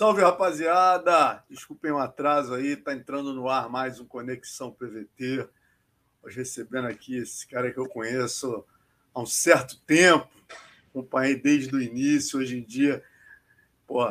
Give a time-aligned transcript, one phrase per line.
[0.00, 1.44] Salve, rapaziada!
[1.50, 5.46] Desculpem o atraso aí, tá entrando no ar mais um Conexão PVT.
[6.22, 8.64] Hoje recebendo aqui esse cara que eu conheço
[9.14, 10.26] há um certo tempo,
[10.88, 13.04] acompanhei desde o início, hoje em dia,
[13.86, 14.10] pô,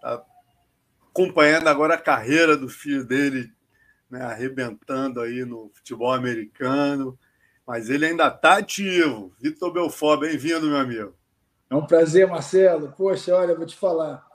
[0.00, 0.20] tá
[1.08, 3.52] acompanhando agora a carreira do filho dele,
[4.10, 7.16] né, arrebentando aí no futebol americano,
[7.64, 9.32] mas ele ainda está ativo.
[9.38, 11.14] Vitor Belfort, bem-vindo, meu amigo.
[11.70, 12.92] É um prazer, Marcelo.
[12.96, 14.28] Poxa, olha, vou te falar.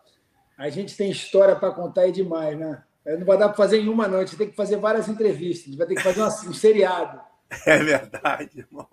[0.58, 2.84] A gente tem história para contar aí demais, né?
[3.06, 5.78] Não vai dar para fazer em uma noite, tem que fazer várias entrevistas, a gente
[5.78, 7.22] vai ter que fazer um seriado.
[7.68, 8.90] É verdade, irmão.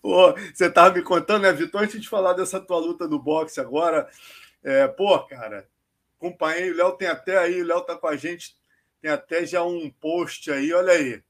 [0.00, 3.60] Pô, você estava me contando, né, Vitor, antes de falar dessa tua luta do boxe
[3.60, 4.08] agora,
[4.62, 5.66] é, pô, cara,
[6.16, 8.54] acompanhei, o Léo tem até aí, o Léo tá com a gente,
[9.02, 11.22] tem até já um post aí, olha aí.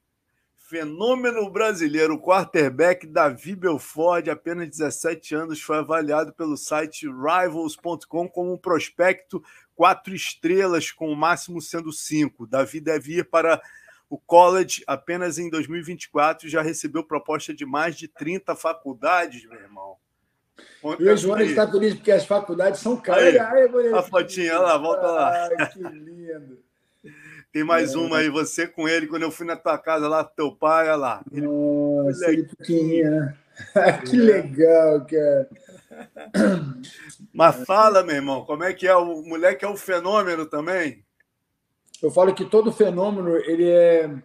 [0.55, 8.57] Fenômeno brasileiro, quarterback Davi Belford, apenas 17 anos, foi avaliado pelo site Rivals.com como um
[8.57, 9.43] prospecto
[9.75, 12.47] quatro estrelas, com o máximo sendo cinco.
[12.47, 13.61] Davi deve ir para
[14.09, 19.95] o college apenas em 2024 já recebeu proposta de mais de 30 faculdades, meu irmão.
[20.81, 23.23] Conta e o João está feliz porque as faculdades são caras.
[23.23, 25.49] Aí, ai, a fotinha, olha lá, volta lá.
[25.57, 26.59] Ai, que lindo.
[27.53, 27.97] Tem mais é.
[27.97, 30.95] uma aí, você com ele, quando eu fui na tua casa lá, teu pai, olha
[30.95, 31.21] lá.
[31.31, 33.37] Ele, Nossa, ele pequenininho, né?
[34.09, 35.49] que legal, cara.
[37.33, 38.95] Mas fala, meu irmão, como é que é?
[38.95, 41.03] O moleque é um fenômeno também?
[42.01, 44.21] Eu falo que todo fenômeno ele é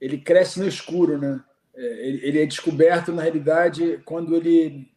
[0.00, 1.42] ele cresce no escuro, né?
[1.74, 4.90] É, ele, é descoberto na realidade quando ele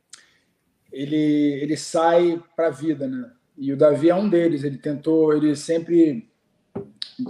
[0.91, 3.31] ele ele sai para a vida, né?
[3.57, 4.63] E o Davi é um deles.
[4.63, 6.29] Ele tentou, ele sempre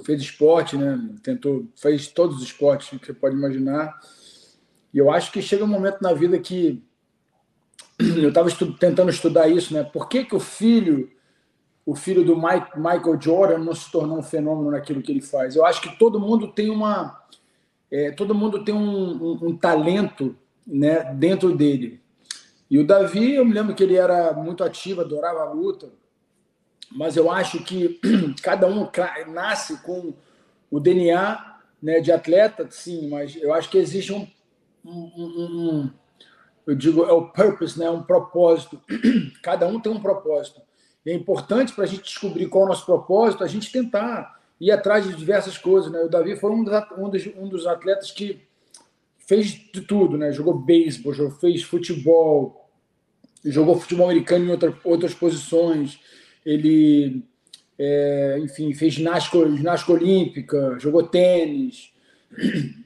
[0.05, 0.97] fez esporte, né?
[1.21, 3.99] Tentou, fez todos os esportes que você pode imaginar.
[4.93, 6.81] E eu acho que chega um momento na vida que
[8.21, 9.83] eu estava estu tentando estudar isso, né?
[9.83, 11.11] Por que, que o filho,
[11.85, 15.55] o filho do Mike, Michael Jordan, não se tornou um fenômeno naquilo que ele faz?
[15.55, 17.21] Eu acho que todo mundo tem uma,
[17.91, 20.35] é, todo mundo tem um, um, um, talento,
[20.66, 22.01] né, dentro dele.
[22.69, 25.91] E o Davi, eu me lembro que ele era muito ativo, adorava a luta
[26.95, 27.99] mas eu acho que
[28.41, 28.88] cada um
[29.28, 30.13] nasce com
[30.69, 34.28] o DNA né, de atleta, sim, mas eu acho que existe um,
[34.85, 35.91] um, um,
[36.66, 38.81] eu digo, é o purpose, né, um propósito.
[39.41, 40.62] Cada um tem um propósito.
[41.06, 44.40] E é importante para a gente descobrir qual é o nosso propósito, a gente tentar
[44.59, 45.91] ir atrás de diversas coisas.
[45.91, 46.00] Né?
[46.00, 48.41] O Davi foi um dos, um dos, atletas que
[49.19, 50.31] fez de tudo, né?
[50.31, 52.69] Jogou beisebol, fez futebol,
[53.44, 56.00] jogou futebol americano em outra, outras posições,
[56.46, 57.25] ele,
[57.78, 61.91] é, enfim, fez ginástica, ginástica olímpica, jogou tênis.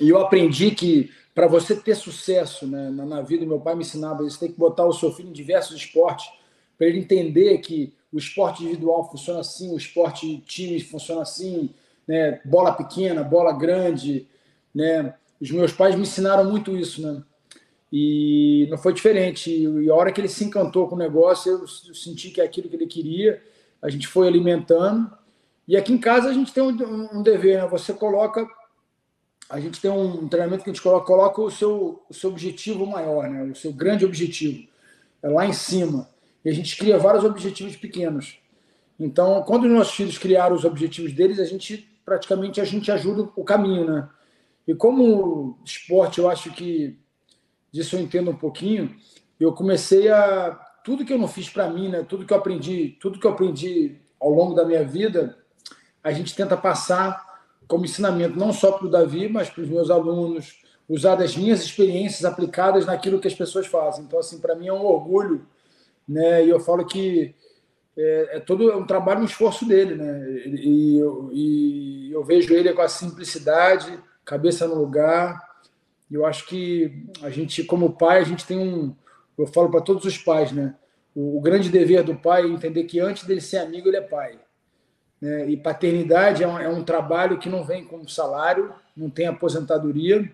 [0.00, 3.82] E eu aprendi que para você ter sucesso né, na, na, vida, meu pai me
[3.82, 6.30] ensinava você tem que botar o seu filho em diversos esportes
[6.78, 11.70] para ele entender que o esporte individual funciona assim, o esporte time funciona assim,
[12.06, 14.28] né, bola pequena, bola grande,
[14.74, 15.14] né?
[15.40, 17.22] Os meus pais me ensinaram muito isso, né?
[17.92, 19.50] E não foi diferente.
[19.50, 22.68] E a hora que ele se encantou com o negócio, eu senti que é aquilo
[22.68, 23.42] que ele queria.
[23.80, 25.10] A gente foi alimentando.
[25.66, 27.68] E aqui em casa a gente tem um, dever, né?
[27.68, 28.46] Você coloca.
[29.48, 32.86] A gente tem um treinamento que a gente coloca, coloca o, seu, o seu objetivo
[32.86, 33.42] maior, né?
[33.44, 34.66] o seu grande objetivo.
[35.22, 36.08] É lá em cima.
[36.44, 38.38] E a gente cria vários objetivos pequenos.
[38.98, 43.30] Então, quando os nossos filhos criaram os objetivos deles, a gente praticamente a gente ajuda
[43.34, 44.08] o caminho, né?
[44.66, 46.98] E como esporte, eu acho que
[47.72, 48.94] disso eu entendo um pouquinho.
[49.40, 50.52] Eu comecei a
[50.84, 52.02] tudo que eu não fiz para mim, né?
[52.02, 55.38] Tudo que eu aprendi, tudo que eu aprendi ao longo da minha vida,
[56.02, 57.33] a gente tenta passar
[57.74, 61.60] como ensinamento não só para o Davi, mas para os meus alunos, usar das minhas
[61.60, 64.04] experiências aplicadas naquilo que as pessoas fazem.
[64.04, 65.44] Então, assim, para mim é um orgulho,
[66.08, 66.46] né?
[66.46, 67.34] E eu falo que
[67.98, 70.24] é, é todo é um trabalho, um esforço dele, né?
[70.46, 75.36] E, eu, e eu vejo ele com a simplicidade, cabeça no lugar,
[76.08, 78.94] e eu acho que a gente, como pai, a gente tem um.
[79.36, 80.76] Eu falo para todos os pais, né?
[81.12, 84.00] O, o, grande dever do pai é entender que antes dele ser amigo, ele é
[84.00, 84.38] pai.
[85.24, 85.48] Né?
[85.48, 90.30] E paternidade é um, é um trabalho que não vem com salário, não tem aposentadoria.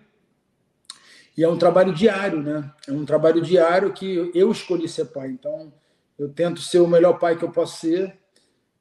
[1.37, 2.69] E é um trabalho diário, né?
[2.85, 5.29] É um trabalho diário que eu escolhi ser pai.
[5.29, 5.71] Então,
[6.19, 8.17] eu tento ser o melhor pai que eu posso ser.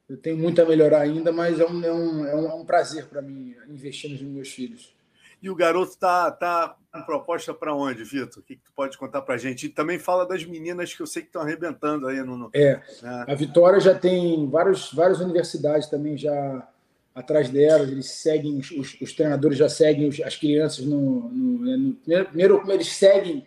[0.09, 3.07] Eu tenho muito a melhorar ainda, mas é um, é um, é um, é prazer
[3.07, 4.93] para mim investir nos meus filhos.
[5.41, 8.43] E o garoto está tá com proposta para onde, Vitor?
[8.43, 9.67] O que, que, tu pode contar para a gente?
[9.67, 12.37] E também fala das meninas que eu sei que estão arrebentando aí no.
[12.37, 13.25] no é, né?
[13.29, 16.69] a Vitória já tem vários, várias universidades também já
[17.15, 22.25] atrás delas, eles seguem, os, os treinadores já seguem as crianças no, no, né, no,
[22.25, 23.47] Primeiro, como eles seguem,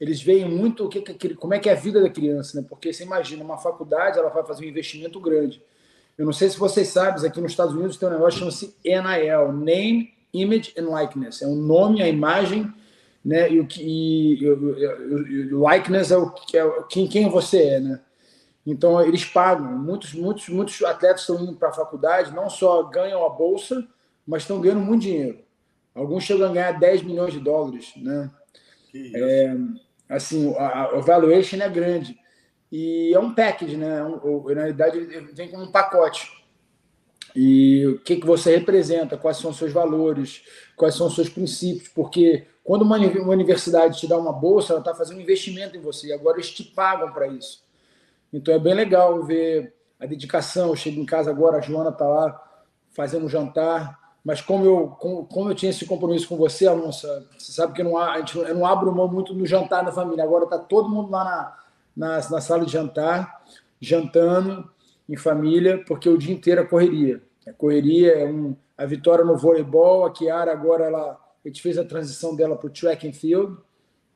[0.00, 2.66] eles veem muito o que, que como é que é a vida da criança, né?
[2.68, 5.62] Porque você imagina uma faculdade, ela vai fazer um investimento grande.
[6.18, 8.76] Eu não sei se vocês sabem, aqui nos Estados Unidos tem um negócio que chama-se
[8.84, 11.42] NIL, Name, Image and Likeness.
[11.42, 12.72] É o um nome, a imagem,
[13.24, 13.50] né?
[13.50, 14.38] E o que
[15.50, 18.00] likeness é o que é quem, quem você é, né?
[18.66, 19.66] Então eles pagam.
[19.78, 23.86] Muitos, muitos, muitos atletas estão indo para a faculdade, não só ganham a bolsa,
[24.26, 25.38] mas estão ganhando muito dinheiro.
[25.94, 28.30] Alguns chegam a ganhar 10 milhões de dólares, né?
[28.94, 29.56] É,
[30.08, 32.18] assim, a, a valuation é grande.
[32.70, 33.98] E é um package, né?
[33.98, 36.32] É um, na realidade, ele vem como um pacote.
[37.34, 40.42] E o que, que você representa, quais são os seus valores,
[40.76, 44.80] quais são os seus princípios, porque quando uma, uma universidade te dá uma bolsa, ela
[44.80, 47.62] está fazendo um investimento em você, e agora eles te pagam para isso.
[48.32, 50.70] Então é bem legal ver a dedicação.
[50.70, 52.42] Eu chego em casa agora, a Joana está lá
[52.90, 54.88] fazendo um jantar, mas como eu,
[55.28, 57.06] como, eu tinha esse compromisso com você, Alonso,
[57.36, 59.92] você sabe que eu não, a gente, eu não abro mão muito no jantar da
[59.92, 60.24] família.
[60.24, 61.58] Agora está todo mundo lá na,
[61.94, 63.44] na, na, sala de jantar,
[63.78, 64.70] jantando
[65.06, 67.22] em família, porque o dia inteiro é correria.
[67.44, 71.76] É correria, é um, a vitória no voleibol, a Kiara agora ela, a gente fez
[71.76, 73.56] a transição dela para o track and field.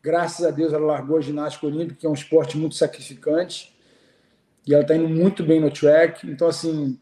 [0.02, 3.76] Graças a Deus ela largou a ginástica olímpica, que é um esporte muito sacrificante.
[4.66, 6.26] E ela está indo muito bem no track.
[6.26, 6.98] Então, assim,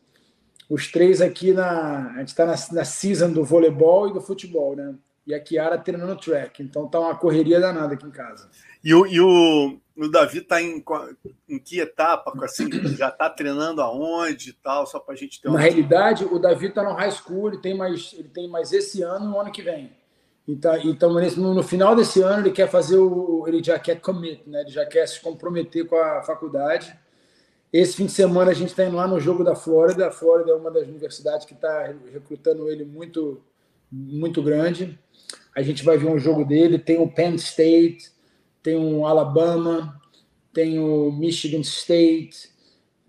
[0.69, 2.13] os três aqui na.
[2.15, 4.95] A gente está na, na season do voleibol e do futebol, né?
[5.27, 6.63] E a Kiara treinando track.
[6.63, 8.49] Então tá uma correria danada aqui em casa.
[8.83, 10.85] E o, e o, o Davi tá em,
[11.49, 12.33] em que etapa?
[12.45, 15.59] Assim, já tá treinando aonde e tal, só para a gente ter uma.
[15.59, 19.03] Na realidade, o Davi tá no high school, ele tem mais, ele tem mais esse
[19.03, 19.91] ano e o ano que vem.
[20.49, 23.45] Então, então no, no final desse ano ele quer fazer o.
[23.49, 24.61] ele já quer commit, né?
[24.61, 26.97] Ele já quer se comprometer com a faculdade.
[27.73, 30.07] Esse fim de semana a gente está indo lá no jogo da Flórida.
[30.07, 33.43] A Flórida é uma das universidades que está recrutando ele muito,
[33.91, 34.99] muito grande.
[35.55, 36.79] A gente vai ver um jogo dele.
[36.79, 38.13] Tem o Penn State,
[38.63, 40.01] tem o Alabama,
[40.53, 42.51] tem o Michigan State,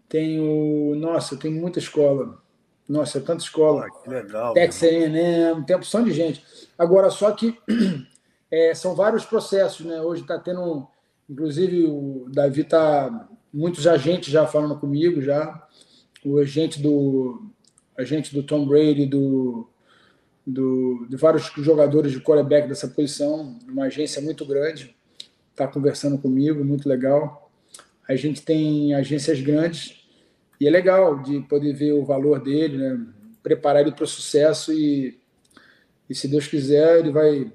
[0.09, 0.95] tem o.
[0.95, 2.41] Nossa, tem muita escola.
[2.87, 3.85] Nossa, é tanta escola.
[3.85, 4.53] Ah, que legal.
[4.53, 6.43] Texas A&M, tem opção de gente.
[6.77, 7.57] Agora, só que
[8.49, 10.01] é, são vários processos, né?
[10.01, 10.87] Hoje está tendo,
[11.29, 15.67] inclusive o Davi está muitos agentes já falando comigo já.
[16.23, 17.51] O agente do
[17.97, 19.67] agente do Tom Brady, do,
[20.45, 24.95] do de vários jogadores de quarterback dessa posição, uma agência muito grande,
[25.51, 27.51] está conversando comigo, muito legal.
[28.07, 30.06] A gente tem agências grandes
[30.59, 33.07] e é legal de poder ver o valor dele, né?
[33.43, 35.17] preparar ele para o sucesso e,
[36.09, 37.51] e se Deus quiser ele vai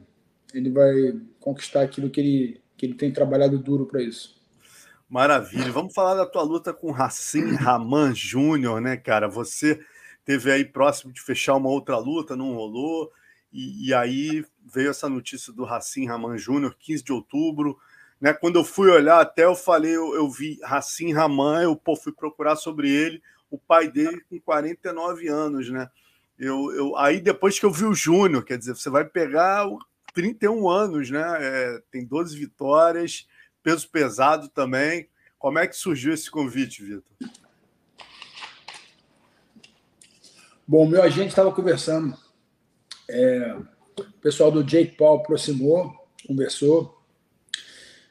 [0.55, 0.95] ele vai
[1.41, 4.41] conquistar aquilo que ele que ele tem trabalhado duro para isso.
[5.09, 5.71] Maravilha.
[5.71, 9.29] Vamos falar da tua luta com Racim Raman Júnior, né, cara?
[9.29, 9.79] Você
[10.25, 13.13] teve aí próximo de fechar uma outra luta, não rolou.
[13.53, 17.79] E, e aí veio essa notícia do Racim Raman Júnior, 15 de outubro.
[18.23, 18.33] Né?
[18.33, 22.13] Quando eu fui olhar, até eu falei, eu, eu vi Racim Raman, eu pô, fui
[22.13, 23.21] procurar sobre ele,
[23.51, 25.91] o pai dele com 49 anos, né?
[26.39, 29.67] Eu, eu, aí depois que eu vi o Júnior, quer dizer, você vai pegar
[30.15, 31.23] 31 anos, né?
[31.41, 33.27] É, tem 12 vitórias
[33.63, 35.09] peso pesado também.
[35.37, 37.03] Como é que surgiu esse convite, Vitor?
[40.67, 42.17] Bom, meu agente estava conversando.
[43.11, 43.57] É,
[43.99, 45.93] o pessoal do Jake Paul aproximou,
[46.27, 47.02] conversou,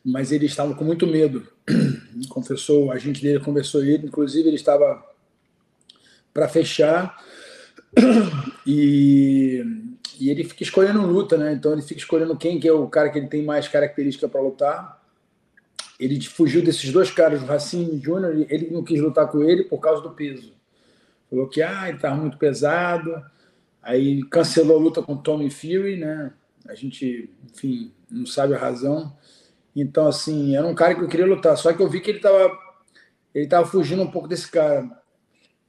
[0.03, 1.47] mas eles estavam com muito medo.
[2.29, 5.03] Confessou, o agente dele conversou ele, inclusive ele estava
[6.33, 7.17] para fechar
[8.65, 9.63] e,
[10.19, 11.53] e ele fica escolhendo luta, né?
[11.53, 14.41] Então ele fica escolhendo quem que é o cara que ele tem mais característica para
[14.41, 15.01] lutar
[16.01, 19.77] ele fugiu desses dois caras, o Racine Júnior, ele não quis lutar com ele por
[19.79, 20.51] causa do peso.
[21.29, 23.23] Falou que ah, ele estava muito pesado,
[23.83, 26.33] aí cancelou a luta com Tommy Fury, né?
[26.67, 29.15] A gente, enfim, não sabe a razão.
[29.75, 32.17] Então, assim, era um cara que eu queria lutar, só que eu vi que ele
[32.17, 32.51] estava
[33.33, 34.89] ele tava fugindo um pouco desse cara.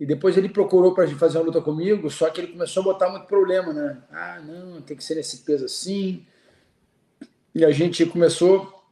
[0.00, 3.08] E depois ele procurou para fazer uma luta comigo, só que ele começou a botar
[3.08, 4.02] muito problema, né?
[4.10, 6.26] Ah, não, tem que ser nesse peso assim.
[7.54, 8.82] E a gente começou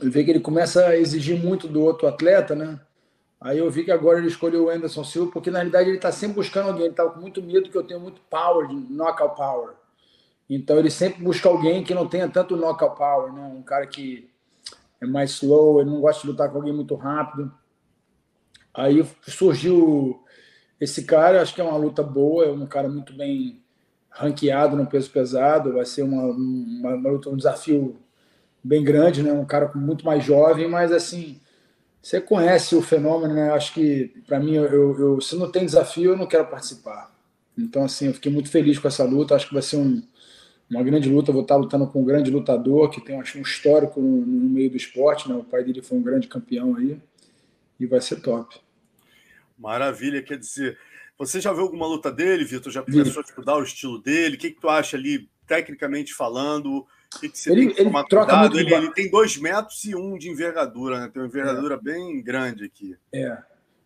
[0.00, 2.80] eu vi que ele começa a exigir muito do outro atleta, né?
[3.40, 6.12] Aí eu vi que agora ele escolheu o Anderson Silva, porque na realidade ele está
[6.12, 6.84] sempre buscando alguém.
[6.84, 9.74] Ele estava com muito medo que eu tenho muito power, knockout power.
[10.48, 13.52] Então ele sempre busca alguém que não tenha tanto knockout power, né?
[13.54, 14.30] Um cara que
[15.02, 17.52] é mais slow, ele não gosta de lutar com alguém muito rápido.
[18.72, 20.22] Aí surgiu
[20.80, 23.60] esse cara, acho que é uma luta boa, é um cara muito bem
[24.08, 27.96] ranqueado no peso pesado, vai ser uma, uma, uma luta, um desafio
[28.62, 29.32] bem grande, né?
[29.32, 31.40] Um cara muito mais jovem, mas assim,
[32.00, 33.50] você conhece o fenômeno, né?
[33.50, 37.12] Acho que para mim, eu, eu, se não tem desafio, eu não quero participar.
[37.58, 39.34] Então, assim, eu fiquei muito feliz com essa luta.
[39.34, 40.02] Acho que vai ser um,
[40.72, 41.32] uma grande luta.
[41.32, 44.70] Vou estar lutando com um grande lutador que tem acho, um histórico no, no, meio
[44.70, 45.28] do esporte.
[45.28, 45.34] Né?
[45.34, 46.98] O pai dele foi um grande campeão aí.
[47.78, 48.60] E vai ser top.
[49.58, 50.78] Maravilha, quer dizer,
[51.18, 52.72] você já viu alguma luta dele, Vitor?
[52.72, 54.36] Já começou a estudar o estilo dele?
[54.36, 56.86] O que, que tu acha ali, tecnicamente falando?
[57.14, 58.58] O que, que você ele, tem que tomar troca cuidado?
[58.58, 61.10] Ele, ele, tem dois metros e um de envergadura, né?
[61.12, 61.78] Tem uma envergadura é.
[61.78, 62.96] bem grande aqui.
[63.12, 63.38] É.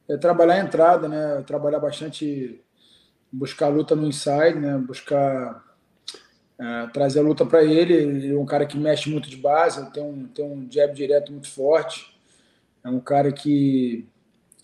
[0.08, 1.42] é trabalhar a entrada, né?
[1.46, 2.60] Trabalhar bastante,
[3.32, 4.78] buscar luta no inside, né?
[4.78, 5.65] Buscar
[6.58, 7.92] é, trazer a luta para ele.
[7.92, 11.32] Ele é um cara que mexe muito de base, tem um, tem um jab direto
[11.32, 12.14] muito forte.
[12.82, 14.06] É um cara que,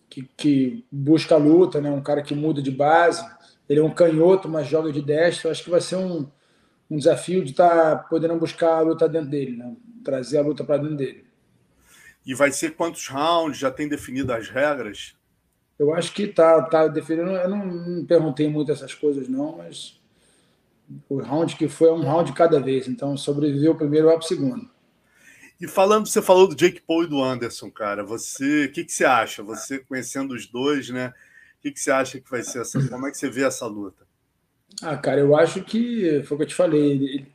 [0.09, 1.91] que, que busca a luta, né?
[1.91, 3.25] um cara que muda de base.
[3.69, 5.51] Ele é um canhoto, mas joga de destro.
[5.51, 6.29] Acho que vai ser um,
[6.91, 9.75] um desafio de estar tá podendo buscar a luta dentro dele, né?
[10.05, 11.25] trazer a luta para dentro dele.
[12.25, 13.59] E vai ser quantos rounds?
[13.59, 15.17] Já tem definido as regras?
[15.79, 17.31] Eu acho que tá, tá definindo.
[17.31, 20.01] Eu não, não perguntei muito essas coisas, não, mas
[21.09, 22.89] o round que foi é um round cada vez.
[22.89, 24.71] Então, sobreviveu o primeiro, vai para o segundo.
[25.61, 28.03] E falando, você falou do Jake Paul e do Anderson, cara.
[28.05, 29.43] Você, o que, que você acha?
[29.43, 31.13] Você conhecendo os dois, né?
[31.59, 32.89] O que, que você acha que vai ser essa?
[32.89, 34.05] Como é que você vê essa luta?
[34.83, 37.27] Ah, cara, eu acho que foi o que eu te falei.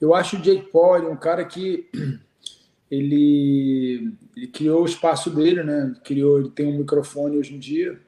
[0.00, 1.88] Eu acho o Jake Paul um cara que
[2.90, 5.94] ele, ele criou o espaço dele, né?
[6.04, 8.00] Criou, ele tem um microfone hoje em dia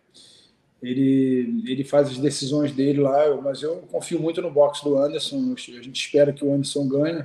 [0.82, 5.54] ele, ele faz as decisões dele lá, mas eu confio muito no boxe do Anderson.
[5.54, 7.24] A gente espera que o Anderson ganhe,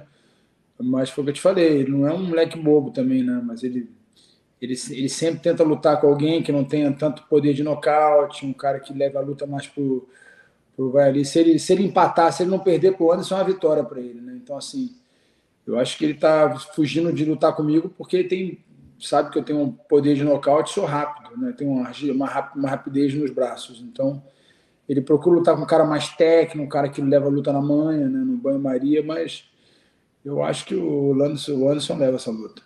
[0.77, 3.41] mas foi o que eu te falei, ele não é um moleque bobo também, né?
[3.43, 3.89] Mas ele,
[4.61, 8.53] ele, ele sempre tenta lutar com alguém que não tenha tanto poder de nocaute, um
[8.53, 10.07] cara que leva a luta mais pro,
[10.75, 11.23] pro vai ali.
[11.23, 14.01] Se ele, se ele empatar, se ele não perder pro Anderson, é uma vitória para
[14.01, 14.33] ele, né?
[14.35, 14.93] Então, assim,
[15.65, 18.64] eu acho que ele tá fugindo de lutar comigo porque ele tem
[18.99, 21.53] sabe que eu tenho um poder de nocaute, sou rápido, né?
[21.57, 23.81] tenho uma, uma, rapidez nos braços.
[23.81, 24.23] Então,
[24.87, 27.61] ele procura lutar com um cara mais técnico, um cara que leva a luta na
[27.61, 28.19] manha, né?
[28.19, 29.49] no banho-maria, mas
[30.23, 32.61] eu acho que o Anderson, o Anderson leva essa luta.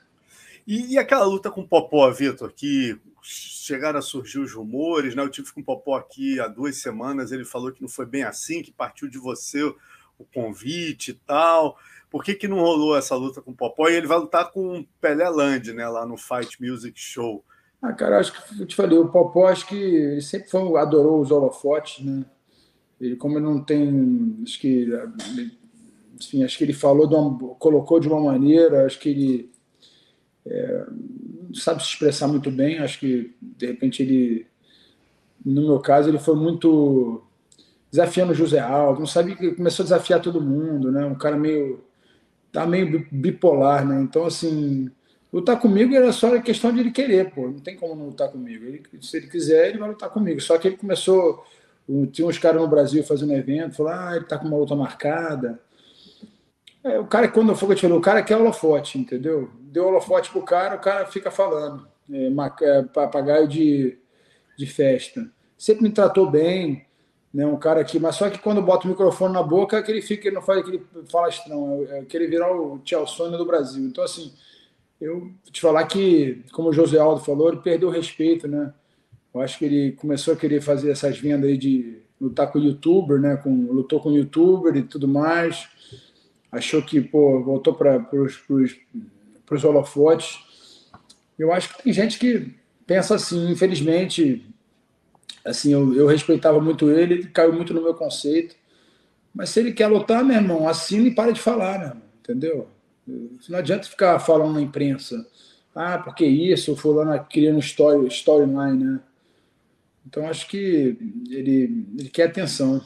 [0.65, 5.21] E, e aquela luta com o Popó, Vitor, que chegaram a surgir os rumores, né?
[5.21, 8.23] Eu tive com o Popó aqui há duas semanas, ele falou que não foi bem
[8.23, 11.77] assim, que partiu de você o convite e tal.
[12.09, 13.87] Por que, que não rolou essa luta com o Popó?
[13.87, 17.43] E ele vai lutar com o Pelé Land, né, lá no Fight Music Show.
[17.81, 21.21] Ah, cara, acho que eu te falei, o Popó acho que ele sempre foi, adorou
[21.21, 22.25] os holofotes, né?
[22.99, 24.37] Ele, como ele não tem.
[24.43, 24.87] Acho que.
[26.19, 29.51] Enfim, acho que ele falou, de uma, colocou de uma maneira, acho que ele
[30.45, 30.85] é,
[31.53, 32.79] sabe se expressar muito bem.
[32.79, 34.45] Acho que, de repente, ele.
[35.45, 37.23] No meu caso, ele foi muito
[37.89, 41.05] desafiando o José Aldo, não sabia que começou a desafiar todo mundo, né?
[41.05, 41.81] Um cara meio
[42.51, 44.01] tá meio bipolar, né?
[44.01, 44.89] Então, assim,
[45.31, 47.47] lutar comigo era só questão de ele querer, pô.
[47.47, 48.65] Não tem como não lutar comigo.
[48.65, 50.41] Ele, se ele quiser, ele vai lutar comigo.
[50.41, 51.43] Só que ele começou.
[52.11, 55.59] Tinha uns caras no Brasil fazendo evento, falou, ah, ele tá com uma luta marcada.
[56.83, 59.49] É, o cara, quando eu eu te falei, o cara quer holofote, entendeu?
[59.59, 61.87] Deu holofote pro cara, o cara fica falando.
[62.11, 62.27] É,
[62.61, 63.97] é, papagaio de,
[64.57, 65.29] de festa.
[65.57, 66.85] Sempre me tratou bem,
[67.33, 69.91] né, um cara que, mas só que quando bota o microfone na boca, é que
[69.91, 73.37] ele fica, ele não faz aquele falastrão, é, é que ele virar o Tchau Sônia
[73.37, 73.85] do Brasil.
[73.85, 74.33] Então, assim,
[74.99, 78.73] eu te falar que, como o José Aldo falou, ele perdeu o respeito, né?
[79.33, 82.63] Eu acho que ele começou a querer fazer essas vendas aí de lutar com o
[82.63, 83.37] youtuber, né?
[83.37, 85.69] Com, lutou com o youtuber e tudo mais.
[86.51, 90.39] Achou que, pô, voltou para os holofotes.
[91.37, 92.53] Eu acho que tem gente que
[92.85, 94.48] pensa assim, infelizmente,
[95.45, 98.55] assim, eu, eu respeitava muito ele, ele caiu muito no meu conceito.
[99.33, 101.93] Mas se ele quer lutar, meu irmão, assina e para de falar, né?
[102.19, 102.67] Entendeu?
[103.47, 105.25] Não adianta ficar falando na imprensa.
[105.73, 108.99] Ah, porque isso, fulano criando story, storyline, né?
[110.05, 110.97] Então acho que
[111.29, 112.83] ele, ele quer atenção.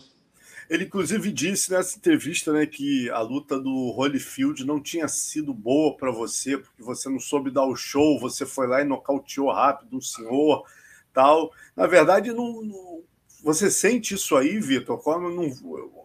[0.69, 5.95] Ele, inclusive, disse nessa entrevista né, que a luta do Holyfield não tinha sido boa
[5.95, 9.97] para você, porque você não soube dar o show, você foi lá e nocauteou rápido
[9.97, 10.65] um senhor
[11.13, 11.51] tal.
[11.75, 13.03] Na verdade, não, não
[13.43, 14.97] você sente isso aí, Vitor?
[14.99, 15.51] Como não,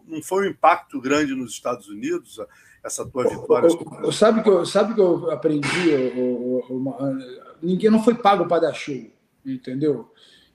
[0.05, 2.37] não foi um impacto grande nos Estados Unidos
[2.83, 3.69] essa tua vitória?
[4.03, 5.69] O, sabe que eu sabe que eu aprendi?
[6.69, 7.17] uma,
[7.61, 9.01] ninguém não foi pago para dar show,
[9.45, 10.11] entendeu?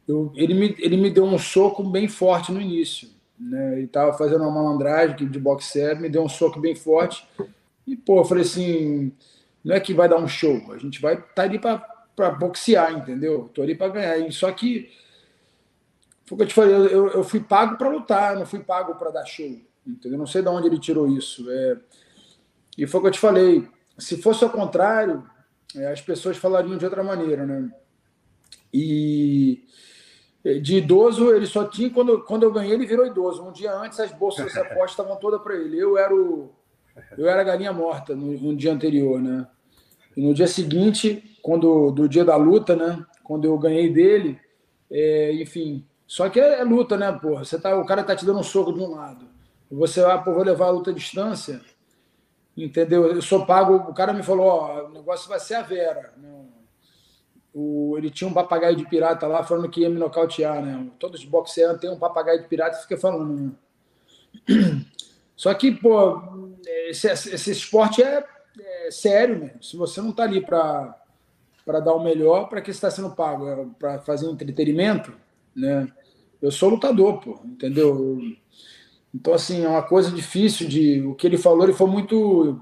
[0.06, 3.08] Eu, ele, me, ele me deu um soco bem forte no início.
[3.38, 3.76] Né?
[3.76, 7.26] Ele estava fazendo uma malandragem de boxe me deu um soco bem forte.
[7.86, 9.10] E, pô, eu falei assim:
[9.64, 12.30] não é que vai dar um show, a gente vai estar tá ali para para
[12.30, 13.50] boxear, entendeu?
[13.54, 14.32] Tô ali para ganhar.
[14.32, 14.90] Só que
[16.26, 18.94] foi o que eu te falei, eu, eu fui pago para lutar, não fui pago
[18.94, 20.18] para dar show, entendeu?
[20.18, 21.50] Não sei de onde ele tirou isso.
[21.50, 21.76] É...
[22.78, 23.68] E foi o que eu te falei.
[23.98, 25.24] Se fosse ao contrário,
[25.76, 27.70] é, as pessoas falariam de outra maneira, né?
[28.72, 29.64] E
[30.60, 31.90] de idoso, ele só tinha.
[31.90, 33.42] Quando, quando eu ganhei, ele virou idoso.
[33.42, 35.78] Um dia antes, as bolsas de aposta estavam todas para ele.
[35.78, 36.52] Eu era o,
[37.16, 39.46] Eu era galinha morta no, no dia anterior, né?
[40.16, 43.04] E no dia seguinte, quando do dia da luta, né?
[43.22, 44.38] Quando eu ganhei dele,
[44.90, 45.86] é, enfim.
[46.06, 47.44] Só que é, é, luta, né, porra?
[47.44, 49.26] Você tá, o cara tá te dando um soco de um lado.
[49.70, 51.60] Você vai, pô, vou levar a luta à distância.
[52.56, 53.06] Entendeu?
[53.06, 53.74] Eu sou pago.
[53.90, 56.12] O cara me falou: ó, o negócio vai ser a Vera.
[56.16, 56.44] Né?
[57.52, 60.88] O, ele tinha um papagaio de pirata lá falando que ia me nocautear, né?
[60.98, 63.52] Todos os boxeadores têm um papagaio de pirata e fica falando, né?
[65.36, 66.20] Só que, pô,
[66.88, 68.24] esse, esse esporte é,
[68.58, 69.62] é sério, mesmo.
[69.62, 71.00] Se você não tá ali para
[71.64, 73.48] para dar o melhor, para que está sendo pago?
[73.48, 75.12] É para fazer um entretenimento,
[75.56, 75.88] né?
[76.40, 78.18] Eu sou lutador, pô, entendeu?
[79.14, 81.00] Então, assim, é uma coisa difícil de.
[81.02, 82.60] O que ele falou, ele foi muito.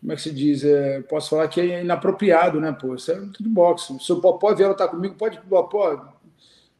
[0.00, 0.64] Como é que se diz?
[0.64, 2.94] É, posso falar que é inapropriado, né, pô?
[2.94, 3.98] Isso é de boxe.
[4.00, 5.40] Se o Popó vier lutar comigo, pode.
[5.40, 6.12] Popó,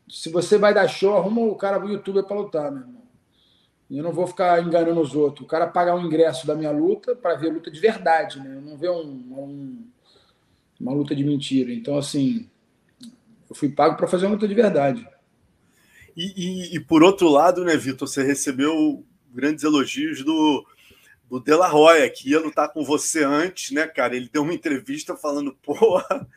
[0.08, 3.01] se você vai dar show, arruma o cara do YouTube para lutar, meu irmão.
[3.96, 5.44] Eu não vou ficar enganando os outros.
[5.44, 8.56] O cara pagar um ingresso da minha luta para ver luta de verdade, né?
[8.56, 9.92] Eu não ver um, um
[10.80, 11.72] uma luta de mentira.
[11.72, 12.50] Então, assim,
[13.48, 15.06] eu fui pago para fazer uma luta de verdade.
[16.16, 20.66] E, e, e, por outro lado, né, Vitor, você recebeu grandes elogios do,
[21.30, 24.16] do De La Roya, que ia lutar com você antes, né, cara?
[24.16, 26.28] Ele deu uma entrevista falando, porra,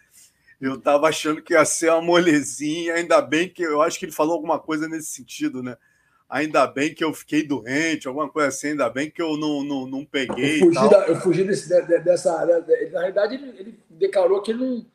[0.61, 4.11] eu tava achando que ia ser uma molezinha, ainda bem que eu acho que ele
[4.11, 5.75] falou alguma coisa nesse sentido, né?
[6.27, 9.87] Ainda bem que eu fiquei doente, alguma coisa assim, ainda bem que eu não, não,
[9.87, 10.55] não peguei.
[10.55, 11.69] Eu fugi, da, eu fugi desse,
[12.03, 12.45] dessa.
[12.91, 14.85] Na realidade, ele, ele declarou que ele não.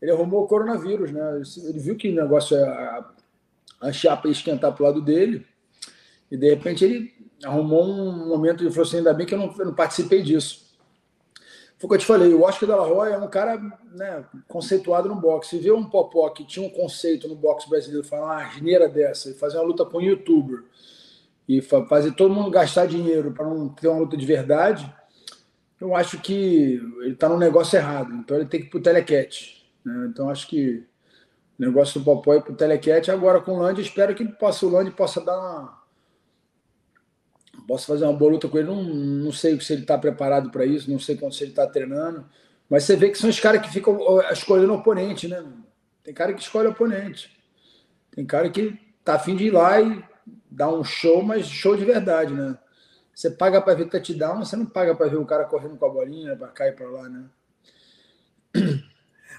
[0.00, 1.42] Ele arrumou o coronavírus, né?
[1.64, 3.04] Ele viu que o negócio é a,
[3.80, 5.46] a chapa ia esquentar para o lado dele,
[6.30, 9.54] e de repente ele arrumou um momento e falou assim: ainda bem que eu não,
[9.58, 10.65] eu não participei disso.
[11.78, 13.58] Foi o que eu te falei, o Oscar Della Roya é um cara
[13.92, 15.50] né, conceituado no boxe.
[15.50, 19.30] Se vê um popó que tinha um conceito no boxe brasileiro, falar uma asneira dessa,
[19.30, 20.64] e fazer uma luta com um youtuber,
[21.46, 24.90] e fazer todo mundo gastar dinheiro para não ter uma luta de verdade,
[25.80, 28.12] eu acho que ele está no negócio errado.
[28.14, 29.70] Então ele tem que ir para o telequete.
[29.84, 30.08] Né?
[30.10, 30.84] Então acho que
[31.58, 33.10] o negócio do Popó é para o telequete.
[33.10, 35.85] Agora com o Land, espero que possa, o Land possa dar uma.
[37.66, 38.68] Posso fazer uma boa luta com ele.
[38.68, 41.66] Não, não sei se ele está preparado para isso, não sei quanto se ele está
[41.66, 42.24] treinando.
[42.68, 43.98] Mas você vê que são os caras que ficam
[44.30, 45.44] escolhendo oponente, né?
[46.02, 47.36] Tem cara que escolhe oponente.
[48.10, 50.02] Tem cara que tá afim de ir lá e
[50.50, 52.56] dar um show, mas show de verdade, né?
[53.14, 55.88] Você paga para ver touchdown, você não paga para ver o cara correndo com a
[55.88, 57.24] bolinha para cá e para lá, né?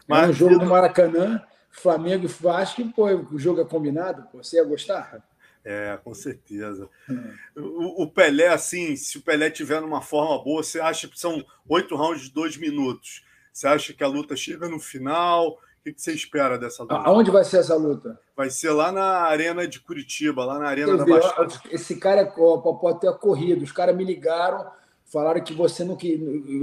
[0.08, 4.42] Mas é um jogo do Maracanã, Flamengo e Vasco, pô, o jogo é combinado, pô,
[4.42, 5.22] você ia gostar?
[5.70, 6.90] É, com certeza.
[7.10, 7.60] É.
[7.60, 11.46] O, o, Pelé, assim, se o Pelé tiver numa forma boa, você acha que são
[11.68, 13.26] oito rounds de dois minutos?
[13.52, 15.58] Você acha que a luta chega no final?
[15.88, 16.96] que, que você espera dessa luta?
[16.96, 18.20] Aonde vai ser essa luta?
[18.36, 21.48] Vai ser lá na Arena de Curitiba, lá na Arena da Baixada.
[21.72, 23.64] Esse cara pode ter corrido.
[23.64, 24.66] Os caras me ligaram,
[25.06, 26.14] falaram que você não que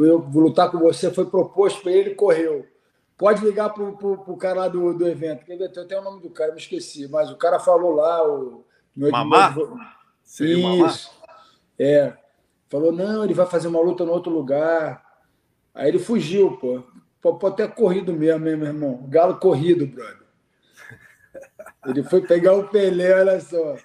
[0.00, 2.66] eu vou lutar com você, foi proposto para ele, correu.
[3.16, 5.46] Pode ligar para o cara lá do, do evento.
[5.46, 5.70] Ver?
[5.70, 7.08] Tem até o nome do cara, me esqueci.
[7.08, 8.28] Mas o cara falou lá.
[8.28, 8.64] O,
[8.96, 9.54] Mamá?
[10.22, 11.10] Seria Isso.
[11.10, 11.28] Mamá?
[11.78, 12.16] É.
[12.68, 15.04] Falou, não, ele vai fazer uma luta no outro lugar.
[15.74, 16.82] Aí ele fugiu, pô.
[17.20, 19.06] Pode ter corrido mesmo, hein, meu irmão?
[19.08, 20.24] Galo corrido, brother.
[21.86, 23.76] Ele foi pegar o Pelé, olha só.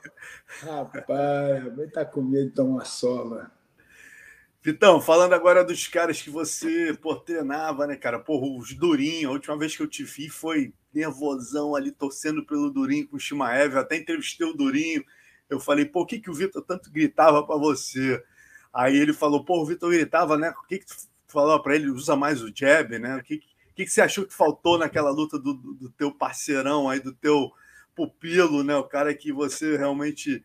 [0.61, 3.51] Rapaz, vai tá com medo de tomar sova.
[4.61, 8.19] Vitão, falando agora dos caras que você pô, treinava, né, cara?
[8.19, 12.69] Porra, os Durinho, a última vez que eu te vi foi nervosão ali, torcendo pelo
[12.69, 13.73] Durinho com o Shimaev.
[13.73, 15.03] Eu até entrevistei o Durinho.
[15.49, 18.23] Eu falei, pô, o que, que o Vitor tanto gritava para você?
[18.73, 20.53] Aí ele falou, pô, o Vitor gritava, né?
[20.63, 20.85] O que, que
[21.27, 23.15] falou para ele, usa mais o jab, né?
[23.17, 23.39] O que,
[23.75, 27.13] que, que você achou que faltou naquela luta do, do, do, teu parceirão aí, do
[27.13, 27.51] teu
[27.95, 28.75] pupilo, né?
[28.75, 30.43] O cara que você realmente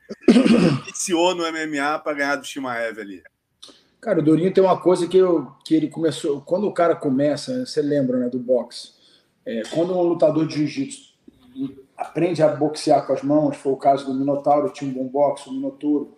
[0.86, 3.22] iniciou no MMA para ganhar do Shimaev ali.
[4.00, 6.40] Cara, o Durinho tem uma coisa que, eu, que ele começou.
[6.42, 8.93] Quando o cara começa, você lembra, né, do boxe?
[9.46, 11.14] É, quando um lutador de jiu-jitsu
[11.96, 15.48] aprende a boxear com as mãos, foi o caso do Minotauro, tinha um bom boxe,
[15.48, 16.16] o Minotouro.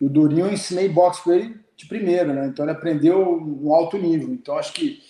[0.00, 2.46] E o Durinho eu ensinei boxe com ele de primeira, né?
[2.46, 4.32] Então ele aprendeu um alto nível.
[4.32, 5.00] Então acho que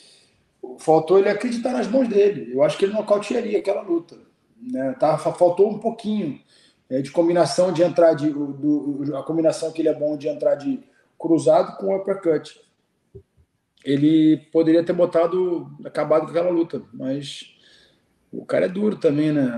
[0.78, 2.52] faltou ele acreditar nas mãos dele.
[2.54, 4.16] Eu acho que ele nocautearia aquela luta.
[4.60, 4.94] Né?
[4.98, 6.40] Tá, faltou um pouquinho
[6.88, 10.54] é, de combinação de entrar de do, a combinação que ele é bom de entrar
[10.54, 10.80] de
[11.18, 12.60] cruzado com uppercut.
[13.84, 17.52] Ele poderia ter botado acabado com aquela luta, mas
[18.32, 19.50] o cara é duro também, né?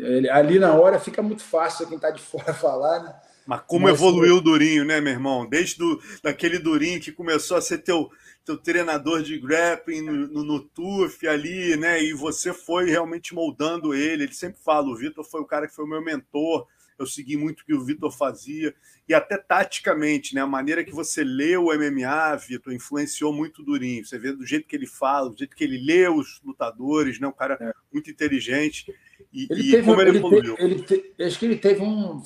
[0.00, 3.14] Ele, ali na hora fica muito fácil quem está de fora falar, né?
[3.46, 5.46] Mas como Mas, evoluiu o Durinho, né, meu irmão?
[5.48, 8.08] Desde do, daquele Durinho que começou a ser teu,
[8.44, 12.02] teu treinador de grappling no, no, no TUF ali, né?
[12.02, 14.24] E você foi realmente moldando ele.
[14.24, 16.66] Ele sempre fala, o Vitor foi o cara que foi o meu mentor.
[17.02, 18.74] Eu segui muito o que o Vitor fazia.
[19.08, 20.40] E até taticamente, né?
[20.40, 24.04] A maneira que você lê o MMA, Vitor, influenciou muito o Durinho.
[24.04, 27.26] Você vê do jeito que ele fala, do jeito que ele lê os lutadores, né?
[27.26, 27.72] Um cara é.
[27.92, 28.92] muito inteligente.
[29.32, 30.56] E, ele e teve, como ele, ele evoluiu.
[30.58, 32.22] Ele te, acho que ele teve um.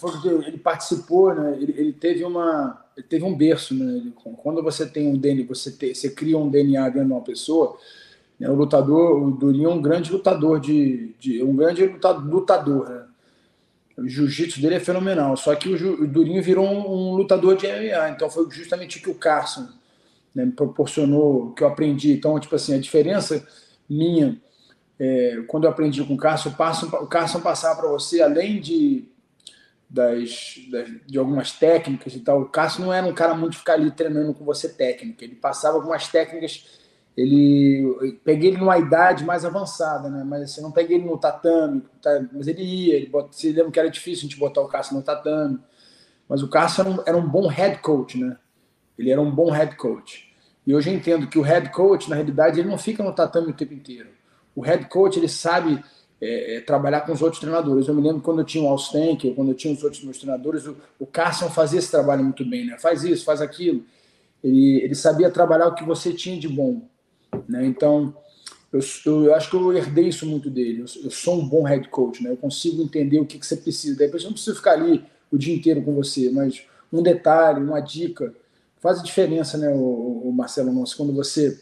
[0.47, 1.57] Ele participou, né?
[1.61, 2.85] Ele, ele teve uma.
[2.97, 4.13] Ele teve um berço, né?
[4.43, 7.79] Quando você tem um DNA, você, te, você cria um DNA dentro de uma pessoa,
[8.39, 8.49] né?
[8.49, 11.15] o lutador, o Durinho é um grande lutador de.
[11.19, 13.06] de um grande lutador, lutador né?
[13.97, 15.37] O jiu-jitsu dele é fenomenal.
[15.37, 18.11] Só que o, Durinho virou um, um, lutador de MMA.
[18.11, 19.69] Então foi justamente o que o Carson
[20.35, 22.13] né, me proporcionou, que eu aprendi.
[22.13, 23.47] Então, tipo assim, a diferença
[23.89, 24.41] minha
[24.99, 29.09] é, quando eu aprendi com o Carson, o Carson passava para você, além de,
[29.89, 33.75] das, das, de algumas técnicas e tal, o Carson não era um cara muito ficar
[33.75, 36.65] ali treinando com você técnica, ele passava algumas técnicas,
[37.17, 40.23] ele peguei ele numa idade mais avançada, né?
[40.25, 43.81] Mas assim, não peguei ele no tatame, tá, mas ele ia, ele se lembra que
[43.81, 45.59] era difícil a gente botar o Carson no tatame,
[46.29, 48.37] mas o Carson era um, era um bom head coach, né?
[48.99, 50.27] Ele era um bom head coach.
[50.67, 53.51] E hoje eu entendo que o head coach, na realidade, ele não fica no tatame
[53.51, 54.09] o tempo inteiro
[54.57, 55.85] o head coach ele sabe
[56.19, 57.87] é, é, trabalhar com os outros treinadores.
[57.87, 60.67] Eu me lembro quando eu tinha o Alstenk, quando eu tinha os outros meus treinadores,
[60.67, 62.79] o, o Carson fazia esse trabalho muito bem, né?
[62.79, 63.85] Faz isso, faz aquilo.
[64.43, 66.89] Ele, ele sabia trabalhar o que você tinha de bom,
[67.49, 67.65] né?
[67.67, 68.15] Então,
[68.73, 70.81] eu, eu, acho que eu herdei isso muito dele.
[70.81, 72.31] Eu, eu, sou um bom head coach, né?
[72.31, 74.03] Eu consigo entender o que, que você precisa.
[74.03, 78.35] Eu não preciso ficar ali o dia inteiro com você, mas um detalhe, uma dica
[78.81, 81.61] faz a diferença, né, o, o Marcelo Nosso, quando você